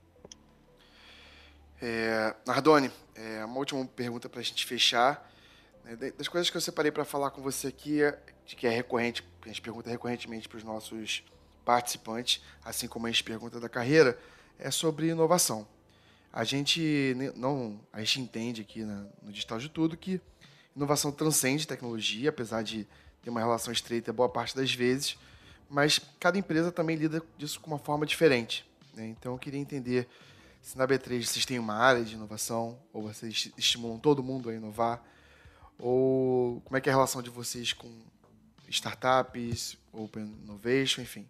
É, 1.79 2.35
Nardoni, 2.45 2.89
é, 3.13 3.45
uma 3.45 3.59
última 3.59 3.85
pergunta 3.85 4.27
para 4.27 4.39
a 4.39 4.43
gente 4.43 4.65
fechar. 4.65 5.31
Né, 5.85 5.95
das 6.17 6.27
coisas 6.27 6.49
que 6.49 6.57
eu 6.57 6.61
separei 6.61 6.91
para 6.91 7.05
falar 7.05 7.29
com 7.29 7.41
você 7.41 7.67
aqui, 7.67 8.01
é, 8.01 8.19
que 8.45 8.65
é 8.65 8.71
recorrente, 8.71 9.21
que 9.21 9.27
a 9.45 9.47
gente 9.49 9.61
pergunta 9.61 9.89
recorrentemente 9.89 10.49
para 10.49 10.57
os 10.57 10.63
nossos 10.63 11.23
participantes, 11.63 12.41
assim 12.65 12.87
como 12.87 13.05
a 13.05 13.11
gente 13.11 13.23
pergunta 13.23 13.59
da 13.59 13.69
carreira, 13.69 14.17
é 14.57 14.71
sobre 14.71 15.09
inovação. 15.09 15.67
A 16.33 16.43
gente 16.43 17.15
não, 17.35 17.79
a 17.93 17.99
gente 17.99 18.21
entende 18.21 18.61
aqui 18.61 18.83
no 18.83 19.31
Digital 19.31 19.59
de 19.59 19.69
Tudo 19.69 19.95
que 19.95 20.19
inovação 20.75 21.11
transcende 21.11 21.67
tecnologia, 21.67 22.29
apesar 22.29 22.63
de 22.63 22.87
tem 23.27 23.31
uma 23.31 23.41
relação 23.41 23.73
estreita 23.73 24.13
boa 24.13 24.29
parte 24.29 24.55
das 24.55 24.73
vezes, 24.73 25.17
mas 25.69 25.99
cada 26.17 26.37
empresa 26.37 26.71
também 26.71 26.95
lida 26.95 27.21
disso 27.37 27.59
com 27.59 27.71
uma 27.71 27.77
forma 27.77 28.05
diferente. 28.05 28.65
Né? 28.93 29.07
Então 29.07 29.33
eu 29.33 29.37
queria 29.37 29.59
entender 29.59 30.07
se 30.61 30.77
na 30.77 30.87
B3 30.87 31.25
vocês 31.25 31.45
têm 31.45 31.59
uma 31.59 31.73
área 31.73 32.05
de 32.05 32.15
inovação, 32.15 32.79
ou 32.93 33.03
vocês 33.03 33.51
estimulam 33.57 33.99
todo 33.99 34.23
mundo 34.23 34.49
a 34.49 34.53
inovar, 34.53 35.03
ou 35.77 36.61
como 36.61 36.77
é 36.77 36.79
que 36.79 36.87
é 36.87 36.93
a 36.93 36.95
relação 36.95 37.21
de 37.21 37.29
vocês 37.29 37.73
com 37.73 37.91
startups, 38.69 39.77
open 39.91 40.23
innovation, 40.43 41.01
enfim. 41.01 41.27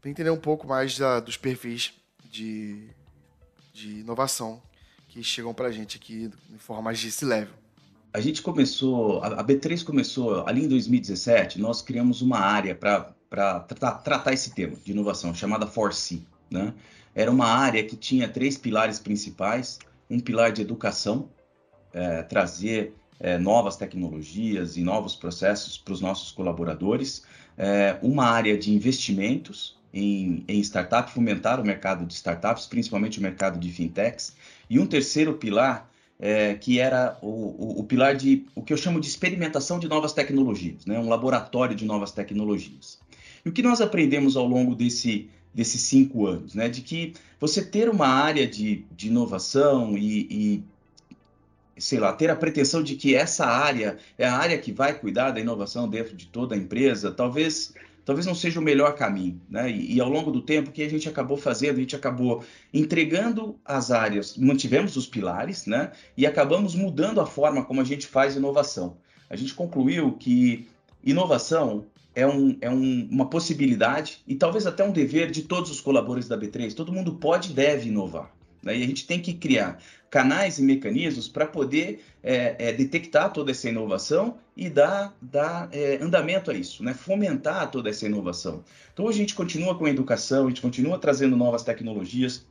Para 0.00 0.10
entender 0.10 0.30
um 0.30 0.40
pouco 0.40 0.66
mais 0.66 0.98
da, 0.98 1.20
dos 1.20 1.36
perfis 1.36 1.92
de, 2.24 2.90
de 3.72 4.00
inovação 4.00 4.60
que 5.06 5.22
chegam 5.22 5.54
para 5.54 5.68
a 5.68 5.72
gente 5.72 5.96
aqui 5.96 6.28
em 6.50 6.58
forma 6.58 6.82
mais 6.82 6.98
de 6.98 7.12
C-Level 7.12 7.54
a 8.12 8.20
gente 8.20 8.42
começou, 8.42 9.22
a 9.22 9.44
B3 9.44 9.84
começou 9.84 10.46
ali 10.46 10.64
em 10.64 10.68
2017, 10.68 11.60
nós 11.60 11.80
criamos 11.80 12.22
uma 12.22 12.38
área 12.38 12.74
para 12.74 13.14
tra 13.28 13.60
tratar 13.60 14.32
esse 14.32 14.52
tema 14.52 14.76
de 14.84 14.90
inovação, 14.90 15.32
chamada 15.32 15.66
Force. 15.66 16.26
Né? 16.50 16.74
Era 17.14 17.30
uma 17.30 17.46
área 17.46 17.84
que 17.84 17.96
tinha 17.96 18.28
três 18.28 18.56
pilares 18.56 18.98
principais, 18.98 19.78
um 20.08 20.18
pilar 20.18 20.50
de 20.50 20.62
educação, 20.62 21.28
é, 21.92 22.22
trazer 22.22 22.94
é, 23.20 23.38
novas 23.38 23.76
tecnologias 23.76 24.76
e 24.76 24.82
novos 24.82 25.14
processos 25.14 25.78
para 25.78 25.94
os 25.94 26.00
nossos 26.00 26.32
colaboradores, 26.32 27.22
é, 27.56 27.96
uma 28.02 28.24
área 28.24 28.58
de 28.58 28.72
investimentos 28.72 29.78
em, 29.92 30.44
em 30.48 30.60
startups, 30.60 31.12
fomentar 31.12 31.60
o 31.60 31.64
mercado 31.64 32.04
de 32.04 32.14
startups, 32.14 32.66
principalmente 32.66 33.18
o 33.18 33.22
mercado 33.22 33.58
de 33.58 33.70
fintechs, 33.70 34.34
e 34.68 34.78
um 34.78 34.86
terceiro 34.86 35.34
pilar 35.34 35.89
é, 36.20 36.54
que 36.54 36.78
era 36.78 37.16
o, 37.22 37.26
o, 37.26 37.80
o, 37.80 37.84
pilar 37.84 38.14
de 38.14 38.46
o 38.54 38.62
que 38.62 38.72
eu 38.72 38.76
chamo 38.76 39.00
de 39.00 39.06
experimentação 39.06 39.78
de 39.78 39.88
novas 39.88 40.12
tecnologias, 40.12 40.84
né? 40.84 40.98
um 40.98 41.08
laboratório 41.08 41.74
de 41.74 41.86
novas 41.86 42.12
tecnologias. 42.12 42.98
E 43.44 43.48
o 43.48 43.52
que 43.52 43.62
nós 43.62 43.80
aprendemos 43.80 44.36
ao 44.36 44.46
longo 44.46 44.74
desse, 44.74 45.30
desses 45.54 45.80
cinco 45.80 46.26
anos, 46.26 46.54
né? 46.54 46.68
de 46.68 46.82
que 46.82 47.14
você 47.40 47.64
ter 47.64 47.88
uma 47.88 48.06
área 48.06 48.46
de, 48.46 48.84
de 48.94 49.08
inovação 49.08 49.96
e, 49.96 50.62
e, 51.78 51.80
sei 51.80 51.98
lá, 51.98 52.12
ter 52.12 52.28
a 52.28 52.36
pretensão 52.36 52.82
de 52.82 52.96
que 52.96 53.14
essa 53.14 53.46
área 53.46 53.96
é 54.18 54.26
a 54.26 54.36
área 54.36 54.58
que 54.58 54.72
vai 54.72 54.92
cuidar 54.92 55.30
da 55.30 55.40
inovação 55.40 55.88
dentro 55.88 56.14
de 56.14 56.26
toda 56.26 56.54
a 56.54 56.58
empresa, 56.58 57.10
talvez 57.10 57.72
talvez 58.10 58.26
não 58.26 58.34
seja 58.34 58.58
o 58.58 58.62
melhor 58.62 58.96
caminho. 58.96 59.40
Né? 59.48 59.70
E, 59.70 59.94
e, 59.94 60.00
ao 60.00 60.08
longo 60.08 60.32
do 60.32 60.42
tempo, 60.42 60.70
o 60.70 60.72
que 60.72 60.82
a 60.82 60.90
gente 60.90 61.08
acabou 61.08 61.36
fazendo? 61.36 61.76
A 61.76 61.80
gente 61.80 61.94
acabou 61.94 62.42
entregando 62.74 63.56
as 63.64 63.92
áreas, 63.92 64.36
mantivemos 64.36 64.96
os 64.96 65.06
pilares, 65.06 65.64
né? 65.64 65.92
e 66.16 66.26
acabamos 66.26 66.74
mudando 66.74 67.20
a 67.20 67.26
forma 67.26 67.64
como 67.64 67.80
a 67.80 67.84
gente 67.84 68.08
faz 68.08 68.34
inovação. 68.34 68.96
A 69.28 69.36
gente 69.36 69.54
concluiu 69.54 70.14
que 70.14 70.66
inovação 71.04 71.86
é, 72.12 72.26
um, 72.26 72.58
é 72.60 72.68
um, 72.68 73.06
uma 73.08 73.30
possibilidade 73.30 74.22
e 74.26 74.34
talvez 74.34 74.66
até 74.66 74.82
um 74.82 74.90
dever 74.90 75.30
de 75.30 75.42
todos 75.42 75.70
os 75.70 75.80
colaboradores 75.80 76.26
da 76.26 76.36
B3. 76.36 76.74
Todo 76.74 76.92
mundo 76.92 77.14
pode 77.14 77.52
e 77.52 77.54
deve 77.54 77.90
inovar. 77.90 78.34
Né? 78.60 78.76
E 78.76 78.82
a 78.82 78.86
gente 78.88 79.06
tem 79.06 79.20
que 79.20 79.34
criar 79.34 79.80
canais 80.10 80.58
e 80.58 80.62
mecanismos 80.62 81.28
para 81.28 81.46
poder 81.46 82.04
é, 82.22 82.56
é, 82.58 82.72
detectar 82.72 83.32
toda 83.32 83.52
essa 83.52 83.68
inovação 83.68 84.38
e 84.56 84.68
dar, 84.68 85.16
dar 85.22 85.68
é, 85.72 85.98
andamento 86.02 86.50
a 86.50 86.54
isso, 86.54 86.82
né? 86.82 86.92
fomentar 86.92 87.70
toda 87.70 87.88
essa 87.88 88.04
inovação. 88.04 88.64
Então, 88.92 89.08
a 89.08 89.12
gente 89.12 89.34
continua 89.34 89.78
com 89.78 89.84
a 89.84 89.90
educação, 89.90 90.46
a 90.46 90.48
gente 90.48 90.60
continua 90.60 90.98
trazendo 90.98 91.36
novas 91.36 91.62
tecnologias. 91.62 92.44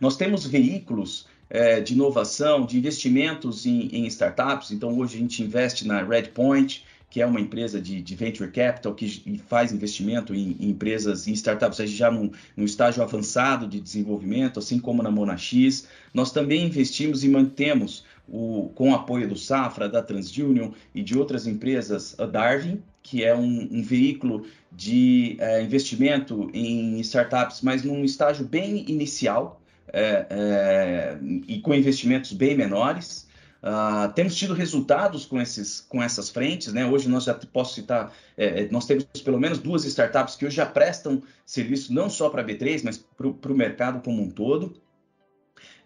Nós 0.00 0.16
temos 0.16 0.46
veículos 0.46 1.26
é, 1.50 1.80
de 1.80 1.94
inovação, 1.94 2.64
de 2.64 2.78
investimentos 2.78 3.66
em, 3.66 3.88
em, 3.88 4.06
startups. 4.06 4.70
Então, 4.70 4.96
hoje 4.98 5.16
a 5.16 5.18
gente 5.18 5.42
investe 5.42 5.86
na 5.86 6.02
Redpoint, 6.02 6.84
que 7.14 7.22
é 7.22 7.26
uma 7.26 7.40
empresa 7.40 7.80
de, 7.80 8.02
de 8.02 8.16
venture 8.16 8.50
capital 8.50 8.92
que 8.92 9.40
faz 9.46 9.70
investimento 9.70 10.34
em, 10.34 10.56
em 10.58 10.70
empresas, 10.70 11.28
em 11.28 11.32
startups 11.32 11.78
já 11.88 12.10
num, 12.10 12.32
num, 12.56 12.64
estágio 12.64 13.04
avançado 13.04 13.68
de 13.68 13.78
desenvolvimento, 13.78 14.58
assim 14.58 14.80
como 14.80 15.00
na 15.00 15.12
Monax. 15.12 15.86
Nós 16.12 16.32
também 16.32 16.66
investimos 16.66 17.22
e 17.22 17.28
mantemos, 17.28 18.04
o, 18.28 18.68
com 18.74 18.90
o 18.90 18.94
apoio 18.96 19.28
do 19.28 19.36
Safra, 19.36 19.88
da 19.88 20.02
TransUnion 20.02 20.72
e 20.92 21.04
de 21.04 21.16
outras 21.16 21.46
empresas, 21.46 22.18
a 22.18 22.26
Darwin, 22.26 22.82
que 23.00 23.22
é 23.22 23.32
um, 23.32 23.68
um 23.70 23.80
veículo 23.80 24.44
de 24.72 25.36
é, 25.38 25.62
investimento 25.62 26.50
em 26.52 26.98
startups, 26.98 27.60
mas 27.60 27.84
num 27.84 28.04
estágio 28.04 28.44
bem 28.44 28.90
inicial 28.90 29.62
é, 29.92 30.26
é, 30.28 31.18
e 31.46 31.60
com 31.60 31.72
investimentos 31.72 32.32
bem 32.32 32.56
menores. 32.56 33.32
Uh, 33.64 34.12
temos 34.12 34.36
tido 34.36 34.52
resultados 34.52 35.24
com, 35.24 35.40
esses, 35.40 35.80
com 35.80 36.02
essas 36.02 36.28
frentes, 36.28 36.70
né? 36.70 36.84
Hoje 36.84 37.08
nós 37.08 37.24
já 37.24 37.32
posso 37.32 37.72
citar, 37.72 38.12
é, 38.36 38.64
é, 38.64 38.68
nós 38.68 38.84
temos 38.86 39.06
pelo 39.24 39.40
menos 39.40 39.58
duas 39.58 39.86
startups 39.86 40.36
que 40.36 40.44
hoje 40.44 40.56
já 40.56 40.66
prestam 40.66 41.22
serviço 41.46 41.90
não 41.90 42.10
só 42.10 42.28
para 42.28 42.42
a 42.42 42.44
B3, 42.44 42.82
mas 42.84 42.98
para 42.98 43.26
o 43.26 43.56
mercado 43.56 44.02
como 44.02 44.20
um 44.20 44.28
todo. 44.28 44.76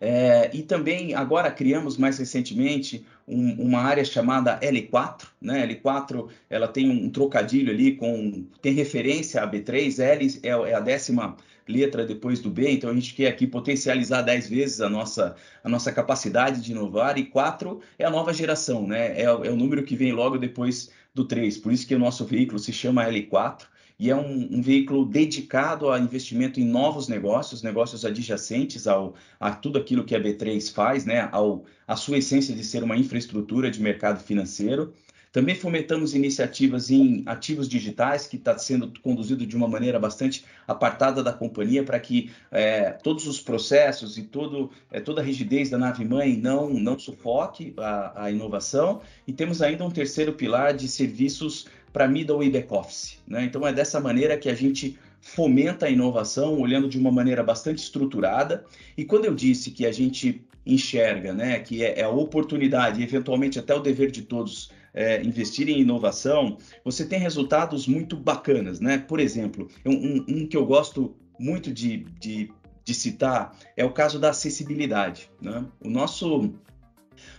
É, 0.00 0.50
e 0.52 0.62
também 0.62 1.14
agora 1.14 1.52
criamos 1.52 1.96
mais 1.96 2.18
recentemente 2.18 3.06
um, 3.28 3.62
uma 3.62 3.80
área 3.80 4.04
chamada 4.04 4.58
L4, 4.58 5.26
né? 5.40 5.64
L4 5.64 6.30
ela 6.50 6.66
tem 6.66 6.90
um 6.90 7.08
trocadilho 7.08 7.72
ali 7.72 7.94
com 7.94 8.44
tem 8.60 8.72
referência 8.72 9.40
à 9.40 9.48
B3, 9.48 10.00
L 10.00 10.40
é, 10.42 10.48
é 10.48 10.74
a 10.74 10.80
décima 10.80 11.36
letra 11.68 12.04
depois 12.04 12.40
do 12.40 12.50
B, 12.50 12.70
então 12.70 12.90
a 12.90 12.94
gente 12.94 13.14
quer 13.14 13.28
aqui 13.28 13.46
potencializar 13.46 14.22
10 14.22 14.48
vezes 14.48 14.80
a 14.80 14.88
nossa, 14.88 15.36
a 15.62 15.68
nossa 15.68 15.92
capacidade 15.92 16.60
de 16.60 16.72
inovar, 16.72 17.18
e 17.18 17.24
4 17.26 17.80
é 17.98 18.04
a 18.04 18.10
nova 18.10 18.32
geração, 18.32 18.86
né? 18.86 19.20
É, 19.20 19.24
é 19.24 19.30
o 19.30 19.56
número 19.56 19.82
que 19.84 19.94
vem 19.94 20.12
logo 20.12 20.38
depois 20.38 20.90
do 21.14 21.24
3, 21.24 21.58
por 21.58 21.72
isso 21.72 21.86
que 21.86 21.94
o 21.94 21.98
nosso 21.98 22.24
veículo 22.24 22.58
se 22.58 22.72
chama 22.72 23.04
L4, 23.04 23.66
e 23.98 24.10
é 24.10 24.16
um, 24.16 24.58
um, 24.58 24.62
veículo 24.62 25.04
dedicado 25.04 25.90
a 25.90 25.98
investimento 25.98 26.60
em 26.60 26.64
novos 26.64 27.08
negócios, 27.08 27.62
negócios 27.64 28.04
adjacentes 28.04 28.86
ao, 28.86 29.14
a 29.40 29.50
tudo 29.50 29.76
aquilo 29.76 30.04
que 30.04 30.14
a 30.14 30.20
B3 30.20 30.72
faz, 30.72 31.04
né, 31.04 31.28
ao, 31.32 31.64
a 31.86 31.96
sua 31.96 32.18
essência 32.18 32.54
de 32.54 32.62
ser 32.62 32.84
uma 32.84 32.96
infraestrutura 32.96 33.70
de 33.70 33.82
mercado 33.82 34.22
financeiro. 34.22 34.94
Também 35.32 35.54
fomentamos 35.54 36.14
iniciativas 36.14 36.90
em 36.90 37.22
ativos 37.26 37.68
digitais, 37.68 38.26
que 38.26 38.36
está 38.36 38.56
sendo 38.56 38.92
conduzido 39.02 39.46
de 39.46 39.56
uma 39.56 39.68
maneira 39.68 39.98
bastante 39.98 40.44
apartada 40.66 41.22
da 41.22 41.32
companhia, 41.32 41.84
para 41.84 42.00
que 42.00 42.30
é, 42.50 42.90
todos 42.90 43.26
os 43.26 43.40
processos 43.40 44.16
e 44.16 44.22
todo, 44.22 44.70
é, 44.90 45.00
toda 45.00 45.20
a 45.20 45.24
rigidez 45.24 45.70
da 45.70 45.78
nave-mãe 45.78 46.36
não, 46.36 46.70
não 46.70 46.98
sufoque 46.98 47.74
a, 47.76 48.24
a, 48.24 48.30
inovação. 48.30 49.02
E 49.26 49.32
temos 49.32 49.60
ainda 49.60 49.84
um 49.84 49.90
terceiro 49.90 50.32
pilar 50.32 50.72
de 50.74 50.88
serviços 50.88 51.66
para 51.92 52.08
middle 52.08 52.42
e 52.42 52.50
back-office. 52.50 53.18
Né? 53.26 53.44
Então, 53.44 53.66
é 53.66 53.72
dessa 53.72 54.00
maneira 54.00 54.36
que 54.36 54.48
a 54.48 54.54
gente 54.54 54.98
fomenta 55.20 55.86
a 55.86 55.90
inovação, 55.90 56.58
olhando 56.58 56.88
de 56.88 56.98
uma 56.98 57.10
maneira 57.10 57.42
bastante 57.42 57.78
estruturada. 57.78 58.64
E 58.96 59.04
quando 59.04 59.26
eu 59.26 59.34
disse 59.34 59.70
que 59.70 59.84
a 59.84 59.92
gente 59.92 60.42
enxerga, 60.64 61.32
né, 61.32 61.58
que 61.60 61.82
é, 61.82 62.00
é 62.00 62.04
a 62.04 62.10
oportunidade, 62.10 63.02
eventualmente 63.02 63.58
até 63.58 63.74
o 63.74 63.80
dever 63.80 64.10
de 64.10 64.22
todos 64.22 64.70
é, 64.98 65.22
investir 65.22 65.68
em 65.68 65.80
inovação, 65.80 66.58
você 66.84 67.06
tem 67.06 67.20
resultados 67.20 67.86
muito 67.86 68.16
bacanas, 68.16 68.80
né? 68.80 68.98
Por 68.98 69.20
exemplo, 69.20 69.68
um, 69.86 70.24
um 70.26 70.44
que 70.44 70.56
eu 70.56 70.66
gosto 70.66 71.14
muito 71.38 71.72
de, 71.72 71.98
de, 72.18 72.50
de, 72.84 72.94
citar 72.94 73.56
é 73.76 73.84
o 73.84 73.92
caso 73.92 74.18
da 74.18 74.30
acessibilidade. 74.30 75.30
Né? 75.40 75.64
O 75.80 75.88
nosso, 75.88 76.52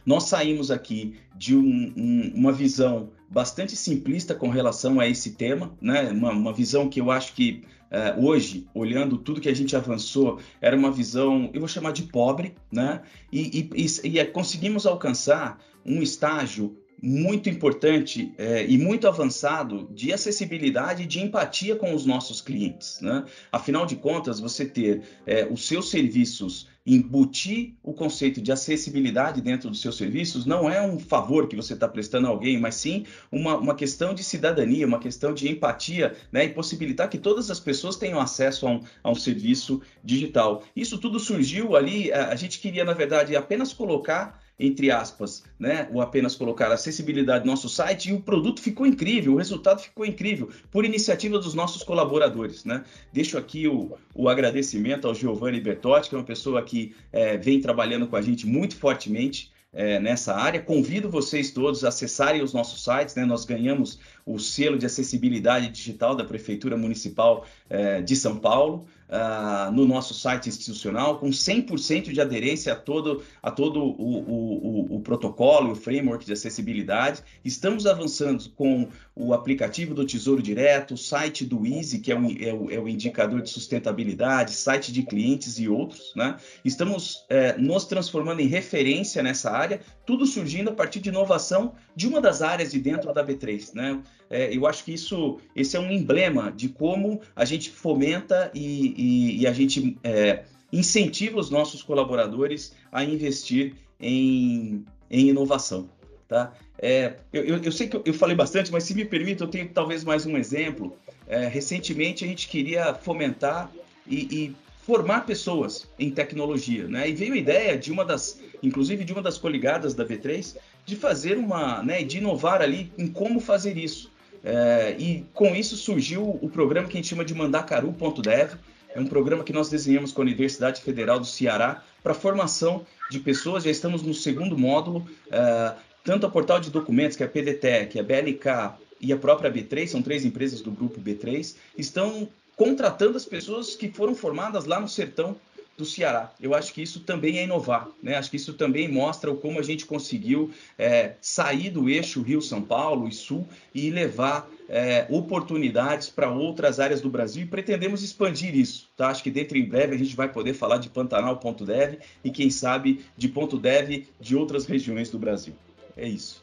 nós 0.06 0.24
saímos 0.24 0.72
aqui 0.72 1.15
de 1.36 1.54
um, 1.54 1.93
um, 1.98 2.32
uma 2.34 2.54
visão 2.54 3.12
bastante 3.30 3.76
simplista 3.76 4.34
com 4.34 4.48
relação 4.48 4.98
a 4.98 5.06
esse 5.06 5.32
tema, 5.32 5.76
né? 5.82 6.12
Uma, 6.12 6.32
uma 6.32 6.54
visão 6.54 6.88
que 6.88 7.02
eu 7.02 7.12
acho 7.12 7.34
que 7.34 7.65
uh, 7.91 8.26
hoje, 8.26 8.69
olhando 8.74 9.17
tudo 9.17 9.41
que 9.41 9.50
a 9.50 9.54
gente 9.54 9.76
avançou, 9.76 10.39
era 10.62 10.78
uma 10.78 10.91
visão, 10.91 11.50
eu 11.54 11.60
vou 11.60 11.67
chamar 11.67 11.91
de 11.91 12.04
pobre, 12.04 12.56
né? 12.72 13.02
E, 13.30 13.69
e, 13.76 13.86
e, 13.86 14.17
e 14.17 14.26
conseguimos 14.28 14.86
alcançar 14.86 15.60
um 15.86 16.02
estágio 16.02 16.78
muito 17.01 17.49
importante 17.49 18.33
é, 18.38 18.65
e 18.65 18.77
muito 18.77 19.07
avançado 19.07 19.89
de 19.93 20.12
acessibilidade 20.12 21.03
e 21.03 21.05
de 21.05 21.19
empatia 21.19 21.75
com 21.75 21.93
os 21.93 22.05
nossos 22.05 22.41
clientes. 22.41 22.99
Né? 23.01 23.25
Afinal 23.51 23.85
de 23.85 23.95
contas, 23.95 24.39
você 24.39 24.65
ter 24.65 25.01
é, 25.25 25.47
os 25.49 25.67
seus 25.67 25.89
serviços, 25.89 26.67
embutir 26.85 27.75
o 27.83 27.93
conceito 27.93 28.41
de 28.41 28.51
acessibilidade 28.51 29.41
dentro 29.41 29.69
dos 29.69 29.81
seus 29.81 29.97
serviços, 29.97 30.45
não 30.45 30.69
é 30.69 30.81
um 30.81 30.97
favor 30.97 31.47
que 31.47 31.55
você 31.55 31.73
está 31.73 31.88
prestando 31.88 32.27
a 32.27 32.29
alguém, 32.29 32.59
mas 32.59 32.75
sim 32.75 33.05
uma, 33.31 33.55
uma 33.57 33.75
questão 33.75 34.13
de 34.13 34.23
cidadania, 34.23 34.88
uma 34.88 34.99
questão 34.99 35.33
de 35.33 35.49
empatia 35.49 36.15
né? 36.31 36.45
e 36.45 36.49
possibilitar 36.49 37.09
que 37.09 37.17
todas 37.17 37.51
as 37.51 37.59
pessoas 37.59 37.95
tenham 37.95 38.19
acesso 38.19 38.67
a 38.67 38.71
um, 38.71 38.81
a 39.03 39.12
um 39.12 39.15
serviço 39.15 39.81
digital. 40.03 40.63
Isso 40.75 40.97
tudo 40.97 41.19
surgiu 41.19 41.75
ali, 41.75 42.12
a, 42.12 42.29
a 42.29 42.35
gente 42.35 42.59
queria, 42.59 42.83
na 42.83 42.93
verdade, 42.93 43.35
apenas 43.35 43.71
colocar 43.71 44.39
entre 44.60 44.91
aspas, 44.91 45.43
né, 45.58 45.88
ou 45.93 46.02
apenas 46.02 46.36
colocar 46.36 46.72
acessibilidade 46.72 47.45
no 47.45 47.52
nosso 47.52 47.69
site 47.69 48.10
e 48.10 48.13
o 48.13 48.19
produto 48.19 48.62
ficou 48.62 48.86
incrível, 48.86 49.34
o 49.34 49.38
resultado 49.38 49.82
ficou 49.82 50.06
incrível, 50.06 50.50
por 50.69 50.84
iniciativa 50.84 51.39
dos 51.39 51.54
nossos 51.54 51.82
colaboradores, 51.82 52.65
né? 52.65 52.84
Deixo 53.13 53.38
aqui 53.38 53.67
o, 53.67 53.98
o 54.13 54.28
agradecimento 54.28 55.08
ao 55.08 55.15
Giovanni 55.15 55.62
Bertotti, 55.62 56.10
que 56.10 56.15
é 56.15 56.17
uma 56.17 56.26
pessoa 56.26 56.62
que 56.62 56.93
é, 57.12 57.38
vem 57.38 57.62
trabalhando 57.62 58.08
com 58.08 58.17
a 58.17 58.22
gente 58.22 58.45
muito 58.45 58.76
fortemente 58.76 59.52
é, 59.72 60.00
nessa 60.00 60.36
área. 60.36 60.62
Convido 60.62 61.10
vocês 61.10 61.52
todos 61.52 61.84
a 61.84 61.89
acessarem 61.89 62.41
os 62.41 62.54
nossos 62.54 62.84
sites, 62.84 63.15
né? 63.15 63.26
Nós 63.26 63.45
ganhamos 63.45 64.00
o 64.26 64.38
selo 64.39 64.78
de 64.78 64.86
acessibilidade 64.86 65.69
digital 65.69 66.15
da 66.15 66.24
Prefeitura 66.24 66.76
Municipal 66.76 67.45
é, 67.69 68.02
de 68.02 68.15
São 68.15 68.38
Paulo 68.38 68.86
uh, 69.10 69.72
no 69.72 69.86
nosso 69.86 70.13
site 70.13 70.48
institucional, 70.48 71.17
com 71.17 71.30
100% 71.30 72.12
de 72.12 72.22
aderência 72.22 72.74
a 72.74 72.76
todo, 72.76 73.24
a 73.41 73.52
todo 73.52 73.82
o, 73.82 73.89
o, 73.89 74.93
o, 74.93 74.95
o 74.98 75.02
protocolo, 75.02 75.72
o 75.72 75.76
framework 75.76 76.26
de 76.26 76.34
acessibilidade. 76.34 77.24
Estamos 77.43 77.86
avançando 77.86 78.50
com 78.52 78.88
o 79.19 79.34
aplicativo 79.34 79.93
do 79.93 80.05
Tesouro 80.05 80.41
Direto, 80.41 80.93
o 80.93 80.97
site 80.97 81.45
do 81.45 81.67
Easy, 81.67 81.99
que 81.99 82.10
é, 82.10 82.15
é, 82.15 82.53
o, 82.53 82.71
é 82.71 82.79
o, 82.79 82.88
indicador 82.88 83.41
de 83.41 83.49
sustentabilidade, 83.49 84.53
site 84.53 84.93
de 84.93 85.03
clientes 85.03 85.60
e 85.60 85.67
outros. 85.67 86.13
Né? 86.15 86.38
Estamos 86.63 87.25
é, 87.27 87.58
nos 87.58 87.84
transformando 87.84 88.39
em 88.39 88.47
referência 88.47 89.21
nessa 89.21 89.51
área, 89.51 89.82
tudo 90.05 90.25
surgindo 90.25 90.69
a 90.69 90.73
partir 90.73 91.01
de 91.01 91.10
inovação 91.10 91.73
de 91.93 92.08
uma 92.08 92.21
das 92.21 92.41
áreas 92.41 92.71
de 92.71 92.79
dentro 92.79 93.13
da 93.13 93.25
B3. 93.25 93.73
Né? 93.73 94.01
É, 94.29 94.55
eu 94.55 94.65
acho 94.65 94.86
que 94.86 94.93
isso 94.93 95.38
esse 95.53 95.75
é 95.75 95.79
um 95.82 95.91
emblema 95.91 96.49
de 96.49 96.69
como 96.69 97.19
a 97.36 97.43
gente 97.43 97.69
fomenta 97.69 98.49
e, 98.53 98.93
e, 98.97 99.41
e 99.41 99.47
a 99.47 99.51
gente 99.51 99.97
é, 100.01 100.45
incentiva 100.71 101.38
os 101.38 101.49
nossos 101.49 101.84
colaboradores 101.84 102.73
a 102.89 103.03
investir 103.03 103.75
em, 103.99 104.86
em 105.12 105.27
inovação. 105.27 105.89
Tá? 106.25 106.53
É, 106.82 107.13
eu, 107.34 107.58
eu, 107.58 107.72
sei 107.72 107.88
que 107.88 108.02
eu 108.10 108.13
falei 108.13 108.36
bastante, 108.36 108.72
mas 108.72 108.86
se 108.86 108.96
me 108.96 109.04
permite, 109.04 109.42
eu 109.42 109.48
tenho 109.48 109.68
talvez 109.70 110.04
mais 110.04 110.26
um 110.26 110.38
exemplo. 110.38 110.96
É, 111.28 111.48
recentemente 111.48 112.24
a 112.24 112.28
gente 112.28 112.48
queria 112.48 112.94
fomentar 112.94 113.70
e, 114.08 114.15
e, 114.15 114.56
formar 114.86 115.24
pessoas 115.24 115.88
em 116.00 116.10
tecnologia, 116.10 116.88
né? 116.88 117.08
E 117.08 117.13
veio 117.13 117.34
a 117.34 117.38
ideia 117.38 117.78
de 117.78 117.92
uma 117.92 118.04
das, 118.04 118.42
inclusive 118.63 119.04
de 119.04 119.13
uma 119.13 119.22
das 119.22 119.38
coligadas 119.38 119.94
da 119.94 120.04
V3, 120.04 120.56
de 120.84 120.96
fazer 120.96 121.38
uma, 121.38 121.84
né, 121.84 122.02
de 122.02 122.18
inovar 122.18 122.60
ali 122.60 122.92
em 122.98 123.06
como 123.08 123.39
fazer 123.39 123.78
isso. 123.78 124.12
É, 124.44 124.96
e 124.98 125.26
com 125.32 125.54
isso 125.54 125.76
surgiu 125.76 126.39
o 126.42 126.50
programa 126.50 126.88
que 126.88 126.98
a 126.98 127.00
gente 127.00 127.10
chama 127.10 127.24
de 127.24 127.36
Mandacaru.dev. 127.36 128.54
É 128.96 129.00
um 129.00 129.06
programa 129.06 129.44
que 129.44 129.54
nós 129.54 129.70
desenhamos 129.70 130.12
com 130.12 130.22
a 130.22 130.26
Universidade 130.26 130.82
Federal 130.82 131.20
do 131.20 131.26
Ceará 131.26 131.84
para 132.02 132.15
formação 132.15 132.84
de 133.12 133.20
pessoas. 133.20 133.65
Já 133.65 133.70
estamos 133.70 134.02
no 134.02 134.13
segundo 134.15 134.58
módulo. 134.58 135.08
É, 135.32 135.74
tanto 136.03 136.25
a 136.25 136.29
Portal 136.29 136.59
de 136.59 136.69
Documentos, 136.69 137.15
que 137.15 137.23
é 137.23 137.25
a 137.25 137.29
PDTEC, 137.29 137.99
a 137.99 138.03
BLK 138.03 138.77
e 139.01 139.13
a 139.13 139.17
própria 139.17 139.51
B3, 139.51 139.88
são 139.88 140.01
três 140.01 140.25
empresas 140.25 140.62
do 140.62 140.71
grupo 140.71 140.99
B3, 140.99 141.55
estão 141.77 142.27
contratando 142.55 143.15
as 143.15 143.25
pessoas 143.25 143.75
que 143.75 143.89
foram 143.89 144.13
formadas 144.13 144.65
lá 144.65 144.79
no 144.79 144.88
sertão 144.88 145.38
do 145.79 145.85
Ceará. 145.85 146.29
Eu 146.41 146.53
acho 146.53 146.73
que 146.73 146.81
isso 146.81 146.99
também 146.99 147.39
é 147.39 147.43
inovar, 147.45 147.88
né? 148.03 148.17
Acho 148.17 148.29
que 148.29 148.35
isso 148.35 148.53
também 148.53 148.91
mostra 148.91 149.33
como 149.33 149.57
a 149.57 149.63
gente 149.63 149.85
conseguiu 149.85 150.51
é, 150.77 151.13
sair 151.21 151.69
do 151.69 151.89
eixo 151.89 152.21
Rio-São 152.21 152.62
Paulo 152.62 153.07
e 153.07 153.13
Sul 153.13 153.47
e 153.73 153.89
levar 153.89 154.49
é, 154.67 155.07
oportunidades 155.09 156.09
para 156.09 156.29
outras 156.29 156.81
áreas 156.81 156.99
do 156.99 157.09
Brasil 157.09 157.43
e 157.43 157.47
pretendemos 157.47 158.03
expandir 158.03 158.53
isso, 158.55 158.89
tá? 158.97 159.07
Acho 159.07 159.23
que 159.23 159.31
dentro 159.31 159.57
em 159.57 159.65
breve 159.65 159.95
a 159.95 159.97
gente 159.97 160.15
vai 160.15 160.27
poder 160.27 160.53
falar 160.53 160.77
de 160.77 160.89
Pantanal.dev 160.89 161.99
e 162.23 162.29
quem 162.29 162.49
sabe 162.49 163.05
de 163.17 163.29
ponto 163.29 163.57
.dev 163.57 164.05
de 164.19 164.35
outras 164.35 164.65
regiões 164.65 165.09
do 165.09 165.17
Brasil. 165.17 165.55
É 165.99 166.07
isso. 166.07 166.41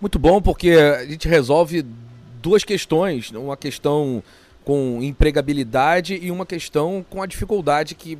Muito 0.00 0.18
bom, 0.18 0.42
porque 0.42 0.70
a 0.70 1.06
gente 1.06 1.28
resolve 1.28 1.84
duas 2.42 2.64
questões, 2.64 3.30
uma 3.30 3.56
questão 3.56 4.22
com 4.64 4.98
empregabilidade 5.02 6.18
e 6.20 6.30
uma 6.30 6.44
questão 6.44 7.04
com 7.08 7.22
a 7.22 7.26
dificuldade 7.26 7.94
que 7.94 8.18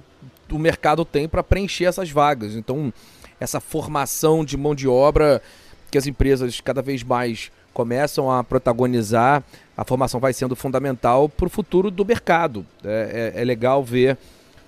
o 0.51 0.59
mercado 0.59 1.05
tem 1.05 1.29
para 1.29 1.43
preencher 1.43 1.85
essas 1.85 2.11
vagas. 2.11 2.55
Então, 2.55 2.93
essa 3.41 3.61
formação 3.61 4.45
de 4.45 4.57
mão 4.57 4.75
de 4.75 4.87
obra 4.87 5.43
que 5.91 5.99
as 5.99 6.07
empresas 6.07 6.61
cada 6.61 6.81
vez 6.81 7.03
mais 7.03 7.51
começam 7.73 8.31
a 8.31 8.45
protagonizar, 8.45 9.43
a 9.77 9.85
formação 9.85 10.21
vai 10.21 10.33
sendo 10.33 10.55
fundamental 10.55 11.29
para 11.29 11.47
o 11.47 11.51
futuro 11.51 11.91
do 11.91 12.05
mercado. 12.05 12.65
É, 12.85 13.33
é, 13.35 13.41
é 13.43 13.45
legal 13.45 13.83
ver 13.83 14.17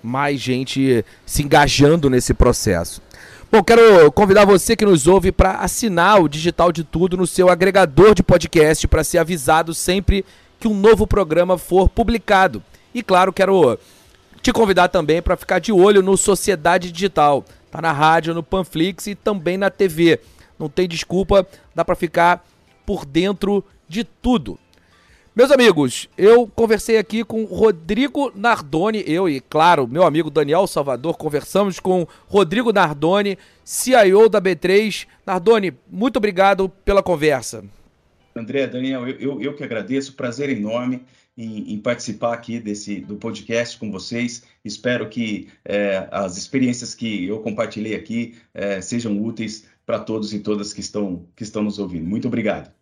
mais 0.03 0.39
gente 0.39 1.03
se 1.25 1.41
engajando 1.41 2.09
nesse 2.09 2.33
processo. 2.33 3.01
Bom, 3.49 3.63
quero 3.63 4.11
convidar 4.11 4.43
você 4.43 4.75
que 4.75 4.83
nos 4.83 5.07
ouve 5.07 5.31
para 5.31 5.59
assinar 5.59 6.21
o 6.21 6.27
Digital 6.27 6.69
de 6.69 6.83
Tudo 6.83 7.15
no 7.15 7.25
seu 7.25 7.47
agregador 7.47 8.13
de 8.13 8.21
podcast 8.21 8.85
para 8.89 9.05
ser 9.05 9.19
avisado 9.19 9.73
sempre 9.73 10.25
que 10.59 10.67
um 10.67 10.73
novo 10.73 11.07
programa 11.07 11.57
for 11.57 11.87
publicado. 11.87 12.61
E 12.93 13.01
claro, 13.01 13.31
quero 13.31 13.79
te 14.41 14.51
convidar 14.51 14.89
também 14.89 15.21
para 15.21 15.37
ficar 15.37 15.59
de 15.59 15.71
olho 15.71 16.03
no 16.03 16.17
Sociedade 16.17 16.91
Digital. 16.91 17.45
Tá 17.71 17.81
na 17.81 17.93
rádio, 17.93 18.33
no 18.33 18.43
Panflix 18.43 19.07
e 19.07 19.15
também 19.15 19.57
na 19.57 19.69
TV. 19.69 20.19
Não 20.59 20.67
tem 20.67 20.85
desculpa, 20.85 21.47
dá 21.73 21.85
para 21.85 21.95
ficar 21.95 22.45
por 22.85 23.05
dentro 23.05 23.63
de 23.87 24.03
tudo. 24.03 24.59
Meus 25.37 25.51
amigos, 25.51 26.09
eu 26.17 26.47
conversei 26.47 26.97
aqui 26.97 27.23
com 27.23 27.43
Rodrigo 27.43 28.31
Nardoni, 28.35 29.03
eu 29.05 29.29
e, 29.29 29.39
claro, 29.39 29.87
meu 29.87 30.01
amigo 30.01 30.31
Daniel 30.31 30.65
Salvador, 30.65 31.15
conversamos 31.15 31.79
com 31.79 32.07
Rodrigo 32.25 32.73
Nardoni, 32.73 33.37
CIO 33.63 34.29
da 34.29 34.41
B3. 34.41 35.05
Nardoni, 35.23 35.75
muito 35.91 36.17
obrigado 36.17 36.67
pela 36.83 37.03
conversa. 37.03 37.63
André, 38.35 38.65
Daniel, 38.65 39.07
eu, 39.07 39.19
eu, 39.19 39.41
eu 39.43 39.55
que 39.55 39.63
agradeço, 39.63 40.15
prazer 40.15 40.49
enorme 40.49 41.03
em, 41.37 41.71
em, 41.71 41.77
participar 41.77 42.33
aqui 42.33 42.59
desse 42.59 42.99
do 43.01 43.15
podcast 43.15 43.77
com 43.77 43.91
vocês. 43.91 44.41
Espero 44.65 45.07
que 45.07 45.49
é, 45.63 46.07
as 46.09 46.35
experiências 46.35 46.95
que 46.95 47.27
eu 47.27 47.37
compartilhei 47.41 47.93
aqui 47.93 48.33
é, 48.55 48.81
sejam 48.81 49.21
úteis 49.21 49.67
para 49.85 49.99
todos 49.99 50.33
e 50.33 50.39
todas 50.39 50.73
que 50.73 50.79
estão, 50.81 51.27
que 51.35 51.43
estão 51.43 51.61
nos 51.61 51.77
ouvindo. 51.77 52.07
Muito 52.07 52.27
obrigado. 52.27 52.75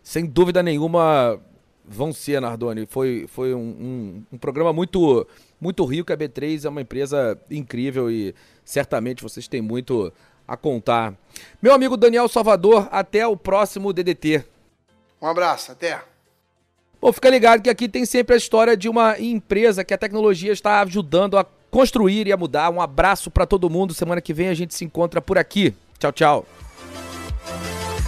Sem 0.00 0.24
dúvida 0.24 0.62
nenhuma, 0.62 1.40
vão 1.86 2.12
ser, 2.12 2.40
Nardoni. 2.40 2.86
Foi, 2.86 3.26
foi 3.28 3.54
um, 3.54 3.58
um, 3.58 4.22
um 4.32 4.38
programa 4.38 4.72
muito, 4.72 5.26
muito 5.60 5.84
rico. 5.84 6.12
A 6.12 6.16
B3 6.16 6.64
é 6.64 6.68
uma 6.68 6.80
empresa 6.80 7.38
incrível 7.50 8.10
e 8.10 8.34
certamente 8.64 9.22
vocês 9.22 9.46
têm 9.48 9.62
muito 9.62 10.12
a 10.46 10.56
contar. 10.56 11.14
Meu 11.60 11.72
amigo 11.72 11.96
Daniel 11.96 12.28
Salvador, 12.28 12.88
até 12.90 13.26
o 13.26 13.36
próximo 13.36 13.92
DDT. 13.92 14.44
Um 15.20 15.26
abraço, 15.26 15.72
até. 15.72 16.00
Bom, 17.00 17.12
fica 17.12 17.28
ligado 17.28 17.62
que 17.62 17.70
aqui 17.70 17.88
tem 17.88 18.04
sempre 18.06 18.34
a 18.34 18.38
história 18.38 18.76
de 18.76 18.88
uma 18.88 19.18
empresa 19.18 19.84
que 19.84 19.94
a 19.94 19.98
tecnologia 19.98 20.52
está 20.52 20.80
ajudando 20.80 21.36
a 21.36 21.46
construir 21.70 22.26
e 22.26 22.32
a 22.32 22.36
mudar. 22.36 22.70
Um 22.70 22.80
abraço 22.80 23.30
para 23.30 23.46
todo 23.46 23.70
mundo. 23.70 23.94
Semana 23.94 24.20
que 24.20 24.32
vem 24.32 24.48
a 24.48 24.54
gente 24.54 24.74
se 24.74 24.84
encontra 24.84 25.20
por 25.20 25.38
aqui. 25.38 25.74
Tchau, 25.98 26.12
tchau. 26.12 26.65